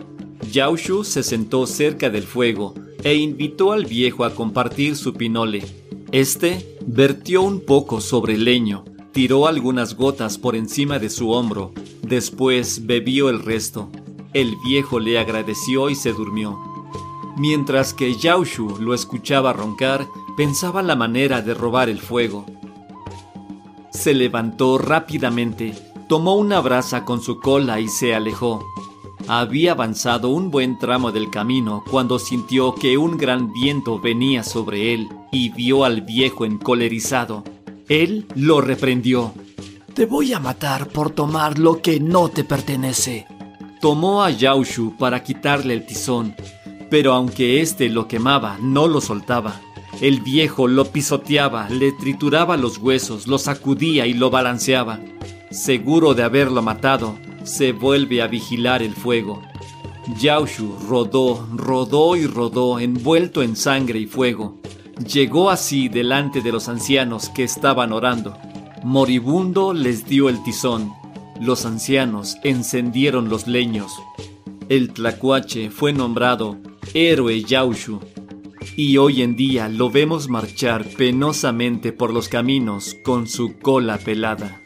Yaushu 0.52 1.04
se 1.04 1.22
sentó 1.22 1.66
cerca 1.66 2.10
del 2.10 2.24
fuego 2.24 2.74
e 3.02 3.14
invitó 3.14 3.72
al 3.72 3.86
viejo 3.86 4.24
a 4.24 4.34
compartir 4.34 4.96
su 4.96 5.14
pinole. 5.14 5.64
Este 6.12 6.76
vertió 6.86 7.42
un 7.42 7.60
poco 7.60 8.00
sobre 8.00 8.34
el 8.34 8.44
leño, 8.44 8.84
Tiró 9.12 9.46
algunas 9.48 9.96
gotas 9.96 10.38
por 10.38 10.54
encima 10.54 10.98
de 11.00 11.10
su 11.10 11.30
hombro, 11.30 11.72
después 12.02 12.86
bebió 12.86 13.28
el 13.28 13.42
resto. 13.42 13.88
El 14.32 14.56
viejo 14.64 15.00
le 15.00 15.18
agradeció 15.18 15.90
y 15.90 15.96
se 15.96 16.12
durmió. 16.12 16.58
Mientras 17.36 17.92
que 17.92 18.14
Yaushu 18.14 18.78
lo 18.78 18.94
escuchaba 18.94 19.52
roncar, 19.52 20.06
pensaba 20.36 20.82
la 20.82 20.94
manera 20.94 21.42
de 21.42 21.54
robar 21.54 21.88
el 21.88 21.98
fuego. 21.98 22.46
Se 23.90 24.14
levantó 24.14 24.78
rápidamente, 24.78 25.74
tomó 26.08 26.34
una 26.34 26.60
brasa 26.60 27.04
con 27.04 27.20
su 27.20 27.40
cola 27.40 27.80
y 27.80 27.88
se 27.88 28.14
alejó. 28.14 28.64
Había 29.26 29.72
avanzado 29.72 30.28
un 30.28 30.50
buen 30.50 30.78
tramo 30.78 31.12
del 31.12 31.30
camino 31.30 31.84
cuando 31.90 32.18
sintió 32.18 32.74
que 32.74 32.96
un 32.96 33.16
gran 33.16 33.52
viento 33.52 33.98
venía 33.98 34.44
sobre 34.44 34.94
él 34.94 35.08
y 35.32 35.50
vio 35.50 35.84
al 35.84 36.02
viejo 36.02 36.44
encolerizado. 36.44 37.44
Él 37.90 38.24
lo 38.36 38.60
reprendió. 38.60 39.34
Te 39.94 40.06
voy 40.06 40.32
a 40.32 40.38
matar 40.38 40.86
por 40.86 41.10
tomar 41.10 41.58
lo 41.58 41.82
que 41.82 41.98
no 41.98 42.28
te 42.28 42.44
pertenece. 42.44 43.26
Tomó 43.80 44.22
a 44.22 44.30
Yaushu 44.30 44.96
para 44.96 45.24
quitarle 45.24 45.74
el 45.74 45.84
tizón, 45.84 46.36
pero 46.88 47.14
aunque 47.14 47.60
éste 47.60 47.88
lo 47.88 48.06
quemaba, 48.06 48.58
no 48.62 48.86
lo 48.86 49.00
soltaba. 49.00 49.60
El 50.00 50.20
viejo 50.20 50.68
lo 50.68 50.84
pisoteaba, 50.84 51.68
le 51.68 51.90
trituraba 51.90 52.56
los 52.56 52.78
huesos, 52.78 53.26
lo 53.26 53.38
sacudía 53.38 54.06
y 54.06 54.14
lo 54.14 54.30
balanceaba. 54.30 55.00
Seguro 55.50 56.14
de 56.14 56.22
haberlo 56.22 56.62
matado, 56.62 57.18
se 57.42 57.72
vuelve 57.72 58.22
a 58.22 58.28
vigilar 58.28 58.84
el 58.84 58.94
fuego. 58.94 59.42
Yaushu 60.16 60.76
rodó, 60.88 61.44
rodó 61.56 62.14
y 62.14 62.28
rodó, 62.28 62.78
envuelto 62.78 63.42
en 63.42 63.56
sangre 63.56 63.98
y 63.98 64.06
fuego. 64.06 64.60
Llegó 65.06 65.48
así 65.48 65.88
delante 65.88 66.42
de 66.42 66.52
los 66.52 66.68
ancianos 66.68 67.30
que 67.30 67.42
estaban 67.42 67.92
orando. 67.92 68.36
Moribundo 68.84 69.72
les 69.72 70.04
dio 70.04 70.28
el 70.28 70.42
tizón. 70.42 70.92
Los 71.40 71.64
ancianos 71.64 72.36
encendieron 72.44 73.30
los 73.30 73.46
leños. 73.46 73.92
El 74.68 74.92
tlacuache 74.92 75.70
fue 75.70 75.94
nombrado 75.94 76.58
héroe 76.92 77.42
Yaushu. 77.42 78.00
Y 78.76 78.98
hoy 78.98 79.22
en 79.22 79.36
día 79.36 79.70
lo 79.70 79.90
vemos 79.90 80.28
marchar 80.28 80.84
penosamente 80.84 81.92
por 81.92 82.12
los 82.12 82.28
caminos 82.28 82.94
con 83.02 83.26
su 83.26 83.58
cola 83.58 83.96
pelada. 83.96 84.60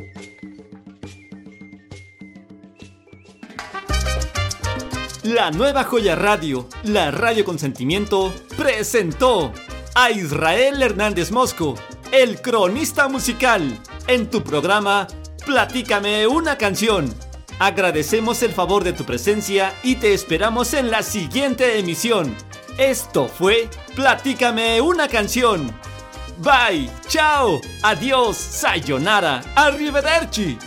La 5.23 5.53
nueva 5.53 5.85
joya 5.85 6.17
radio, 6.17 6.69
la 6.83 7.11
radio 7.13 7.45
con 7.45 7.59
sentimiento, 7.59 8.33
presentó 8.57 9.53
a 9.95 10.11
Israel 10.11 10.83
Hernández 10.83 11.31
Mosco, 11.31 11.75
el 12.13 12.41
cronista 12.41 13.09
musical, 13.09 13.79
en 14.07 14.29
tu 14.29 14.43
programa 14.43 15.07
Platícame 15.47 16.27
una 16.27 16.59
canción. 16.59 17.15
Agradecemos 17.59 18.43
el 18.43 18.53
favor 18.53 18.83
de 18.83 18.93
tu 18.93 19.05
presencia 19.05 19.73
y 19.83 19.97
te 19.97 20.13
esperamos 20.13 20.75
en 20.75 20.91
la 20.91 21.03
siguiente 21.03 21.79
emisión. 21.79 22.35
Esto 22.79 23.29
fue 23.29 23.69
Platícame 23.95 24.81
una 24.81 25.07
canción. 25.07 25.71
Bye, 26.39 26.91
chao, 27.07 27.61
adiós, 27.83 28.37
sayonara, 28.37 29.43
arrivederci. 29.55 30.59